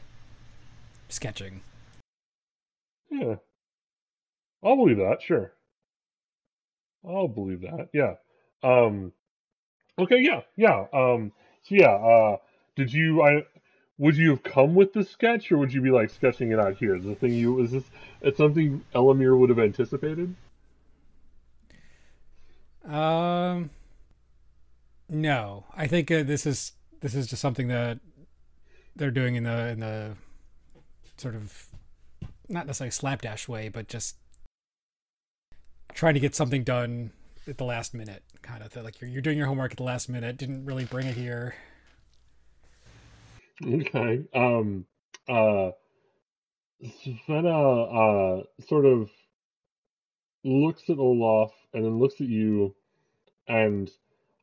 sketching. 1.10 1.62
Yeah, 3.10 3.36
I'll 4.63 4.76
believe 4.76 4.97
that. 4.97 5.21
Sure, 5.21 5.54
I'll 7.08 7.28
believe 7.28 7.62
that. 7.62 7.89
Yeah. 7.93 8.15
Um. 8.63 9.12
Okay. 10.00 10.19
Yeah. 10.21 10.41
Yeah. 10.56 10.86
Um. 10.93 11.32
So 11.63 11.76
yeah. 11.76 11.93
Uh. 11.93 12.38
Did 12.76 12.93
you? 12.93 13.21
I. 13.21 13.45
Would 13.97 14.17
you 14.17 14.32
have 14.32 14.41
come 14.41 14.74
with 14.74 14.93
the 14.93 15.04
sketch, 15.04 15.52
or 15.52 15.60
would 15.60 15.71
you 15.71 15.82
be 15.82 15.91
like 15.91 16.10
sketching 16.10 16.52
it 16.52 16.60
out 16.60 16.78
here? 16.78 16.95
Is 16.95 17.04
the 17.04 17.13
thing 17.13 17.34
you? 17.34 17.62
Is 17.62 17.71
this? 17.71 17.84
It's 18.21 18.38
something 18.38 18.84
Elamir 18.95 19.38
would 19.38 19.50
have 19.50 19.60
anticipated. 19.60 20.34
Um, 22.84 23.69
no, 25.08 25.65
I 25.76 25.86
think 25.88 26.10
uh, 26.10 26.24
this 26.24 26.45
is 26.47 26.71
this 27.02 27.13
is 27.13 27.28
just 27.28 27.41
something 27.41 27.67
that 27.67 28.00
they're 28.95 29.12
doing 29.12 29.36
in 29.36 29.43
the 29.43 29.67
in 29.67 29.80
the 29.82 30.13
sort 31.17 31.36
of 31.36 31.67
not 32.50 32.65
necessarily 32.65 32.91
slapdash 32.91 33.47
way, 33.47 33.69
but 33.69 33.88
just 33.88 34.15
trying 35.93 36.13
to 36.13 36.19
get 36.19 36.36
something 36.36 36.63
done 36.63 37.12
at 37.47 37.58
the 37.58 37.65
last 37.65 37.93
minute, 37.93 38.23
kind 38.41 38.63
of 38.63 38.71
thing. 38.71 38.84
Like 38.84 39.01
you're 39.01 39.10
you're 39.10 39.21
doing 39.21 39.38
your 39.38 39.47
homework 39.47 39.71
at 39.71 39.77
the 39.77 39.84
last 39.84 40.10
minute, 40.10 40.38
didn't 40.38 40.65
really 40.65 40.86
bring 40.86 41.08
it 41.08 41.15
here. 41.15 41.56
Okay. 43.65 44.23
Um. 44.34 44.86
Uh. 45.27 45.71
Svenna 47.27 48.41
uh 48.41 48.43
sort 48.67 48.86
of 48.86 49.12
looks 50.43 50.89
at 50.89 50.97
Olaf 50.97 51.51
and 51.73 51.86
then 51.86 51.99
looks 51.99 52.15
at 52.15 52.27
you, 52.27 52.75
and 53.47 53.89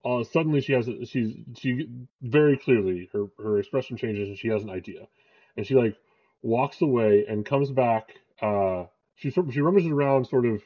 uh, 0.04 0.22
suddenly 0.24 0.60
she 0.60 0.72
has 0.72 0.88
a, 0.88 1.04
she's 1.04 1.34
she 1.56 1.88
very 2.22 2.56
clearly 2.56 3.10
her 3.12 3.26
her 3.42 3.58
expression 3.58 3.96
changes 3.96 4.28
and 4.28 4.38
she 4.38 4.48
has 4.48 4.62
an 4.62 4.70
idea, 4.70 5.08
and 5.56 5.66
she 5.66 5.74
like 5.74 5.96
walks 6.42 6.80
away 6.80 7.24
and 7.28 7.44
comes 7.44 7.70
back. 7.70 8.14
Uh, 8.40 8.84
she 9.16 9.30
she 9.30 9.60
rummages 9.60 9.90
around, 9.90 10.26
sort 10.26 10.46
of 10.46 10.62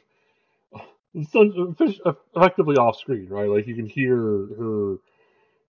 so- 1.31 1.75
effectively 2.35 2.77
off 2.77 2.97
screen, 2.97 3.29
right? 3.29 3.49
Like 3.49 3.67
you 3.67 3.75
can 3.75 3.85
hear 3.87 4.15
her 4.15 4.97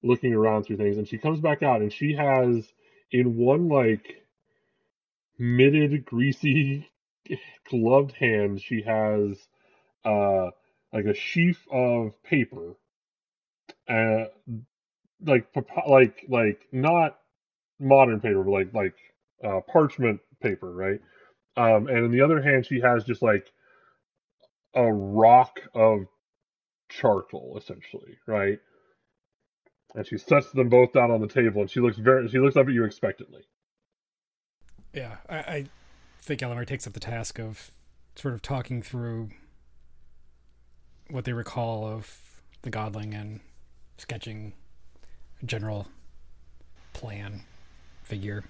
looking 0.02 0.34
around 0.34 0.64
through 0.64 0.78
things, 0.78 0.98
and 0.98 1.08
she 1.08 1.18
comes 1.18 1.40
back 1.40 1.62
out 1.62 1.82
and 1.82 1.92
she 1.92 2.14
has 2.14 2.72
in 3.12 3.36
one 3.36 3.68
like 3.68 4.24
mitted, 5.38 6.04
greasy, 6.04 6.88
gloved 7.70 8.12
hand, 8.12 8.60
she 8.60 8.82
has 8.82 9.48
uh 10.04 10.50
like 10.92 11.06
a 11.06 11.14
sheaf 11.14 11.66
of 11.72 12.12
paper, 12.24 12.74
uh, 13.88 14.26
like 15.26 15.46
like 15.88 16.24
like 16.28 16.68
not 16.72 17.18
modern 17.80 18.20
paper, 18.20 18.42
but 18.44 18.50
like 18.52 18.74
like 18.74 18.94
uh, 19.44 19.60
parchment 19.72 20.20
paper, 20.42 20.72
right? 20.72 21.00
Um, 21.56 21.88
and 21.88 22.06
in 22.06 22.10
the 22.12 22.22
other 22.22 22.42
hand, 22.42 22.66
she 22.66 22.80
has 22.80 23.04
just 23.04 23.22
like 23.22 23.50
a 24.74 24.92
rock 24.92 25.60
of 25.74 26.06
charcoal, 26.88 27.56
essentially, 27.56 28.18
right? 28.26 28.58
And 29.94 30.06
she 30.06 30.18
sets 30.18 30.50
them 30.52 30.68
both 30.68 30.92
down 30.92 31.10
on 31.10 31.20
the 31.20 31.28
table, 31.28 31.60
and 31.60 31.70
she 31.70 31.80
looks 31.80 31.96
very 31.96 32.28
she 32.28 32.38
looks 32.38 32.56
up 32.56 32.66
at 32.66 32.72
you 32.72 32.84
expectantly. 32.84 33.42
Yeah, 34.92 35.16
I, 35.28 35.36
I 35.36 35.66
think 36.20 36.40
Elamir 36.40 36.66
takes 36.66 36.86
up 36.86 36.92
the 36.92 37.00
task 37.00 37.38
of 37.38 37.70
sort 38.16 38.34
of 38.34 38.42
talking 38.42 38.82
through 38.82 39.30
what 41.10 41.24
they 41.24 41.32
recall 41.32 41.86
of 41.86 42.40
the 42.62 42.70
Godling 42.70 43.14
and 43.14 43.40
sketching 43.98 44.52
a 45.42 45.46
general 45.46 45.88
plan 46.92 47.42
figure. 48.02 48.44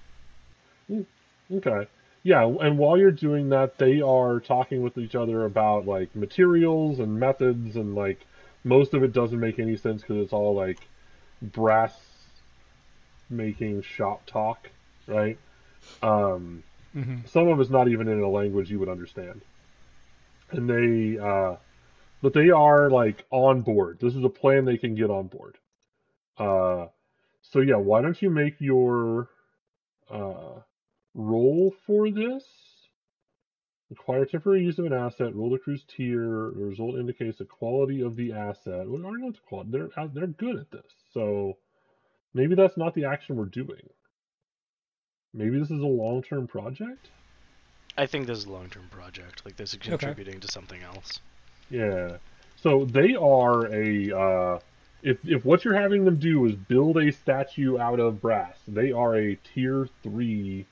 Mm, 0.90 1.06
okay. 1.52 1.88
Yeah, 2.24 2.44
and 2.60 2.76
while 2.78 2.98
you're 2.98 3.12
doing 3.12 3.50
that, 3.50 3.78
they 3.78 4.00
are 4.00 4.40
talking 4.40 4.82
with 4.82 4.98
each 4.98 5.14
other 5.14 5.44
about 5.44 5.86
like 5.86 6.16
materials 6.16 6.98
and 6.98 7.20
methods, 7.20 7.76
and 7.76 7.94
like 7.94 8.26
most 8.64 8.94
of 8.94 9.04
it 9.04 9.12
doesn't 9.12 9.38
make 9.38 9.58
any 9.60 9.76
sense 9.76 10.02
because 10.02 10.16
it's 10.24 10.32
all 10.32 10.54
like 10.54 10.88
brass 11.42 11.94
making 13.28 13.82
shop 13.82 14.24
talk, 14.26 14.70
right? 15.06 15.38
Um, 16.02 16.64
Mm-hmm. 16.96 17.20
some 17.24 17.48
of 17.48 17.60
it's 17.60 17.70
not 17.70 17.88
even 17.88 18.08
in 18.08 18.20
a 18.20 18.28
language 18.30 18.70
you 18.70 18.78
would 18.80 18.88
understand, 18.88 19.44
and 20.50 20.68
they, 20.68 21.18
uh, 21.18 21.56
but 22.22 22.34
they 22.34 22.50
are 22.50 22.90
like 22.90 23.24
on 23.30 23.62
board. 23.62 23.98
This 24.00 24.16
is 24.16 24.24
a 24.24 24.30
plan 24.30 24.64
they 24.64 24.78
can 24.78 24.94
get 24.94 25.10
on 25.10 25.28
board. 25.28 25.58
Uh, 26.38 26.88
so 27.42 27.60
yeah, 27.60 27.76
why 27.76 28.02
don't 28.02 28.20
you 28.22 28.30
make 28.30 28.60
your 28.60 29.28
uh 30.10 30.60
roll 31.14 31.74
for 31.86 32.10
this. 32.10 32.44
Acquire 33.90 34.24
temporary 34.24 34.64
use 34.64 34.78
of 34.78 34.86
an 34.86 34.92
asset. 34.92 35.34
Roll 35.34 35.50
the 35.50 35.58
crew's 35.58 35.84
tier. 35.84 36.50
The 36.56 36.64
result 36.64 36.96
indicates 36.96 37.38
the 37.38 37.44
quality 37.44 38.00
of 38.02 38.16
the 38.16 38.32
asset. 38.32 38.88
Well, 38.88 39.00
I 39.00 39.02
don't 39.02 39.20
know 39.20 39.26
what 39.26 39.34
the 39.34 39.40
quality. 39.46 39.70
They're 39.70 40.08
they're 40.08 40.26
good 40.26 40.56
at 40.56 40.70
this. 40.70 40.90
So 41.12 41.58
maybe 42.32 42.54
that's 42.54 42.76
not 42.76 42.94
the 42.94 43.04
action 43.04 43.36
we're 43.36 43.44
doing. 43.44 43.88
Maybe 45.32 45.58
this 45.58 45.70
is 45.70 45.80
a 45.80 45.86
long 45.86 46.22
term 46.22 46.46
project. 46.46 47.10
I 47.96 48.06
think 48.06 48.26
this 48.26 48.38
is 48.38 48.44
a 48.44 48.50
long-term 48.50 48.88
project. 48.90 49.44
Like 49.44 49.56
this 49.56 49.72
is 49.72 49.78
contributing 49.78 50.40
to 50.40 50.48
something 50.48 50.82
else. 50.82 51.20
Yeah. 51.70 52.16
So 52.56 52.84
they 52.84 53.14
are 53.14 53.66
a. 53.72 54.12
Uh, 54.12 54.58
if 55.02 55.18
if 55.24 55.44
what 55.44 55.64
you're 55.64 55.78
having 55.78 56.04
them 56.04 56.16
do 56.16 56.46
is 56.46 56.54
build 56.54 56.96
a 56.96 57.12
statue 57.12 57.78
out 57.78 58.00
of 58.00 58.20
brass, 58.20 58.58
they 58.66 58.90
are 58.90 59.16
a 59.16 59.36
tier 59.36 59.88
three 60.02 60.66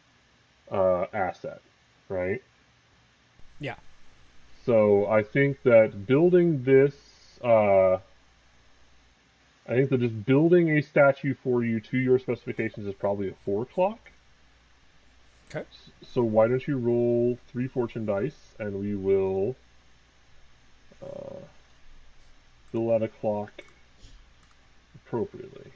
uh, 0.73 1.07
asset, 1.13 1.61
right? 2.09 2.43
Yeah. 3.61 3.77
So 4.65 5.07
I 5.07 5.23
think 5.23 5.63
that 5.63 6.07
building 6.07 6.65
this, 6.65 6.95
uh, 7.45 7.95
I 7.95 8.01
think 9.69 9.91
that 9.91 10.01
just 10.01 10.25
building 10.25 10.71
a 10.71 10.83
statue 10.83 11.35
for 11.35 11.63
you 11.63 11.79
to 11.81 11.99
your 11.99 12.19
specifications 12.19 12.87
is 12.87 12.95
probably 12.95 13.29
a 13.29 13.35
four 13.45 13.63
o'clock. 13.63 14.11
Okay. 15.51 15.67
So 16.03 16.23
why 16.23 16.49
don't 16.49 16.67
you 16.67 16.79
roll 16.79 17.39
three 17.49 17.69
fortune 17.69 18.07
dice, 18.07 18.55
and 18.59 18.81
we 18.81 18.95
will 18.95 19.55
uh, 21.05 21.37
fill 22.71 22.93
out 22.93 23.03
a 23.03 23.09
clock 23.09 23.53
appropriately. 24.95 25.73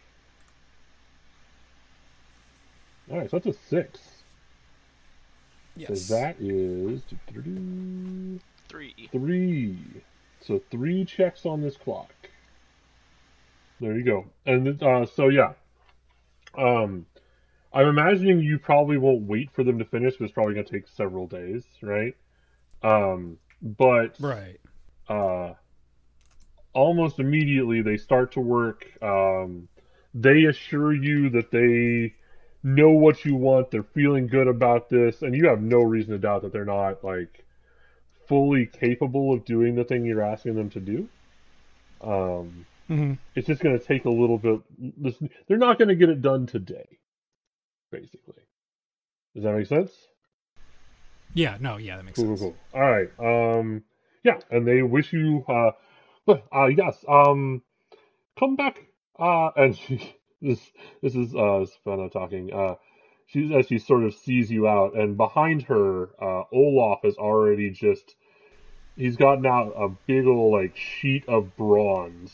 All 3.11 3.19
right, 3.19 3.31
so 3.31 3.39
that's 3.39 3.57
a 3.57 3.61
six. 3.69 4.16
Yes. 5.77 6.07
So 6.09 6.15
that 6.15 6.37
is 6.41 7.03
Three. 8.69 9.09
three. 9.13 10.03
So 10.41 10.61
three 10.71 11.05
checks 11.05 11.47
on 11.47 11.61
this 11.61 11.77
clock. 11.77 12.13
There 13.81 13.97
you 13.97 14.05
go. 14.05 14.27
And 14.47 14.83
uh, 14.83 15.07
so 15.07 15.29
yeah, 15.29 15.53
um, 16.57 17.07
I'm 17.73 17.89
imagining 17.89 18.41
you 18.41 18.59
probably 18.59 18.97
won't 18.97 19.23
wait 19.23 19.51
for 19.53 19.65
them 19.65 19.79
to 19.79 19.85
finish. 19.85 20.15
But 20.19 20.25
it's 20.25 20.33
probably 20.33 20.55
going 20.55 20.67
to 20.67 20.73
take 20.73 20.89
several 20.89 21.27
days, 21.27 21.65
right? 21.83 22.17
Um, 22.83 23.39
but 23.63 24.17
Right. 24.21 24.59
uh, 25.09 25.55
almost 26.73 27.19
immediately 27.19 27.83
they 27.83 27.97
start 27.97 28.33
to 28.33 28.41
work. 28.41 28.87
Um, 29.03 29.69
they 30.15 30.45
assure 30.45 30.95
you 30.95 31.31
that 31.31 31.51
they 31.51 32.15
know 32.67 32.91
what 32.91 33.25
you 33.25 33.37
want. 33.37 33.71
They're 33.71 33.83
feeling 33.83 34.27
good 34.27 34.49
about 34.49 34.91
this, 34.91 35.23
and 35.23 35.35
you 35.35 35.49
have 35.49 35.61
no 35.63 35.79
reason 35.83 36.13
to 36.13 36.19
doubt 36.19 36.43
that 36.43 36.53
they're 36.53 36.65
not 36.65 37.03
like 37.05 37.45
fully 38.29 38.67
capable 38.67 39.33
of 39.33 39.45
doing 39.45 39.77
the 39.77 39.85
thing 39.85 40.05
you're 40.05 40.23
asking 40.23 40.57
them 40.57 40.71
to 40.71 40.81
do. 40.81 41.09
Um, 42.01 42.67
Mm-hmm. 42.89 43.15
it's 43.35 43.49
just 43.49 43.61
going 43.63 43.77
to 43.77 43.85
take 43.85 44.05
a 44.05 44.11
little 44.11 44.39
bit. 44.39 44.61
This, 44.79 45.17
they're 45.49 45.59
not 45.59 45.77
going 45.77 45.89
to 45.89 45.97
get 45.97 46.09
it 46.09 46.23
done 46.23 46.47
today, 46.47 46.87
basically. 47.91 48.43
Does 49.35 49.43
that 49.43 49.55
make 49.55 49.67
sense? 49.67 49.91
Yeah. 51.35 51.57
No. 51.61 51.79
Yeah, 51.79 51.97
that 51.97 52.05
makes 52.05 52.17
Cool, 52.17 52.27
cool, 52.27 52.37
sense. 52.37 52.57
cool. 52.73 52.81
All 52.81 52.89
right. 52.89 53.59
Um, 53.59 53.83
yeah, 54.23 54.39
and 54.53 54.67
they 54.67 54.83
wish 54.83 55.13
you, 55.13 55.45
uh, 55.49 55.73
uh, 56.29 56.67
yes, 56.67 56.97
um, 57.09 57.63
come 58.39 58.55
back, 58.57 58.79
Uh, 59.19 59.51
and 59.57 59.77
she, 59.89 60.15
this 60.47 60.73
this 61.03 61.15
is 61.15 61.35
uh 61.35 61.67
Svenna 61.67 62.09
talking. 62.09 62.53
Uh, 62.53 62.77
she's 63.27 63.51
as 63.51 63.67
she 63.67 63.79
sort 63.79 64.05
of 64.05 64.15
sees 64.15 64.51
you 64.51 64.69
out, 64.69 64.95
and 64.95 65.17
behind 65.17 65.63
her, 65.63 66.09
uh, 66.21 66.45
Olaf 66.53 67.01
has 67.03 67.17
already 67.17 67.71
just 67.71 68.15
he's 68.97 69.17
gotten 69.17 69.47
out 69.47 69.73
a 69.77 69.89
big 70.07 70.27
old 70.27 70.53
like 70.53 70.77
sheet 70.77 71.25
of 71.29 71.57
bronze, 71.57 72.33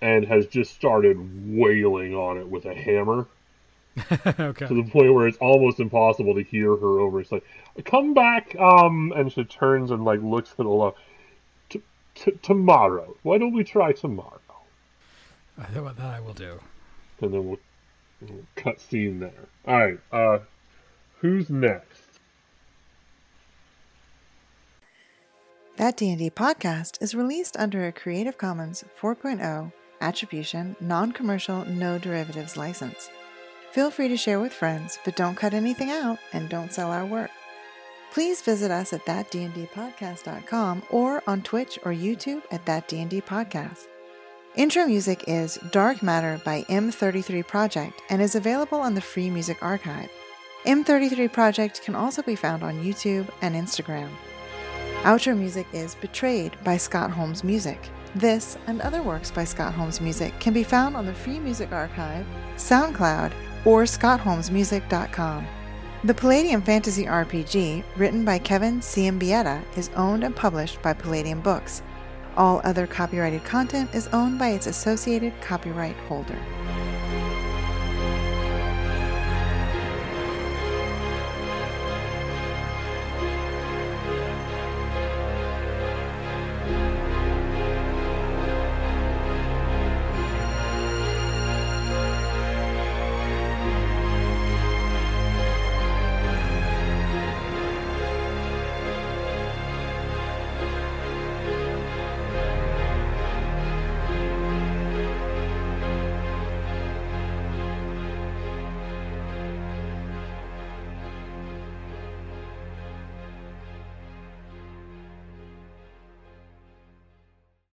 and 0.00 0.24
has 0.26 0.46
just 0.46 0.74
started 0.74 1.16
wailing 1.56 2.14
on 2.14 2.38
it 2.38 2.48
with 2.48 2.64
a 2.64 2.74
hammer 2.74 3.26
okay. 4.38 4.66
to 4.66 4.74
the 4.74 4.88
point 4.90 5.12
where 5.12 5.26
it's 5.26 5.38
almost 5.38 5.80
impossible 5.80 6.34
to 6.34 6.42
hear 6.42 6.76
her 6.76 7.00
over. 7.00 7.20
It's 7.20 7.32
like, 7.32 7.44
come 7.84 8.14
back, 8.14 8.54
um, 8.58 9.12
and 9.16 9.32
she 9.32 9.44
turns 9.44 9.90
and 9.90 10.04
like 10.04 10.20
looks 10.22 10.54
at 10.58 10.66
Olaf. 10.66 10.94
"T- 11.68 12.32
tomorrow. 12.42 13.14
Why 13.22 13.36
don't 13.38 13.52
we 13.52 13.64
try 13.64 13.92
tomorrow? 13.92 14.40
That, 15.58 15.96
that 15.96 16.00
I 16.00 16.20
will 16.20 16.34
do. 16.34 16.60
And 17.20 17.32
then 17.32 17.48
we'll, 17.48 17.58
we'll 18.20 18.44
cut 18.54 18.80
scene 18.80 19.20
there. 19.20 19.48
All 19.66 19.78
right. 19.78 19.98
Uh, 20.12 20.38
who's 21.20 21.48
next? 21.50 22.02
That 25.76 25.96
D&D 25.96 26.30
podcast 26.30 27.02
is 27.02 27.14
released 27.14 27.56
under 27.58 27.86
a 27.86 27.92
Creative 27.92 28.36
Commons 28.38 28.82
4.0 28.98 29.72
attribution, 30.00 30.76
non-commercial, 30.80 31.64
no 31.66 31.98
derivatives 31.98 32.56
license. 32.56 33.10
Feel 33.72 33.90
free 33.90 34.08
to 34.08 34.16
share 34.16 34.40
with 34.40 34.52
friends, 34.52 34.98
but 35.04 35.16
don't 35.16 35.36
cut 35.36 35.52
anything 35.52 35.90
out 35.90 36.18
and 36.32 36.48
don't 36.48 36.72
sell 36.72 36.90
our 36.90 37.04
work. 37.04 37.30
Please 38.10 38.40
visit 38.40 38.70
us 38.70 38.92
at 38.94 39.04
thatdndpodcast.com 39.04 40.82
or 40.90 41.22
on 41.26 41.42
Twitch 41.42 41.78
or 41.84 41.92
YouTube 41.92 42.42
at 42.50 42.64
That 42.64 42.88
D&D 42.88 43.20
Podcast. 43.20 43.88
Intro 44.56 44.86
music 44.86 45.24
is 45.28 45.58
Dark 45.70 46.02
Matter 46.02 46.40
by 46.42 46.62
M33 46.70 47.46
Project 47.46 48.00
and 48.08 48.22
is 48.22 48.34
available 48.36 48.78
on 48.78 48.94
the 48.94 49.02
Free 49.02 49.28
Music 49.28 49.58
Archive. 49.60 50.08
M33 50.64 51.30
Project 51.30 51.82
can 51.82 51.94
also 51.94 52.22
be 52.22 52.34
found 52.34 52.62
on 52.62 52.82
YouTube 52.82 53.28
and 53.42 53.54
Instagram. 53.54 54.08
Outro 55.02 55.36
music 55.36 55.66
is 55.74 55.94
Betrayed 55.96 56.56
by 56.64 56.78
Scott 56.78 57.10
Holmes 57.10 57.44
Music. 57.44 57.90
This 58.14 58.56
and 58.66 58.80
other 58.80 59.02
works 59.02 59.30
by 59.30 59.44
Scott 59.44 59.74
Holmes 59.74 60.00
Music 60.00 60.32
can 60.40 60.54
be 60.54 60.64
found 60.64 60.96
on 60.96 61.04
the 61.04 61.12
Free 61.12 61.38
Music 61.38 61.70
Archive, 61.70 62.24
SoundCloud, 62.56 63.32
or 63.66 63.82
scottholmesmusic.com. 63.82 65.46
The 66.04 66.14
Palladium 66.14 66.62
Fantasy 66.62 67.04
RPG, 67.04 67.84
written 67.96 68.24
by 68.24 68.38
Kevin 68.38 68.80
Siembieda, 68.80 69.62
is 69.76 69.90
owned 69.96 70.24
and 70.24 70.34
published 70.34 70.80
by 70.80 70.94
Palladium 70.94 71.42
Books. 71.42 71.82
All 72.36 72.60
other 72.64 72.86
copyrighted 72.86 73.44
content 73.44 73.94
is 73.94 74.08
owned 74.08 74.38
by 74.38 74.48
its 74.48 74.66
associated 74.66 75.32
copyright 75.40 75.96
holder. 76.08 76.38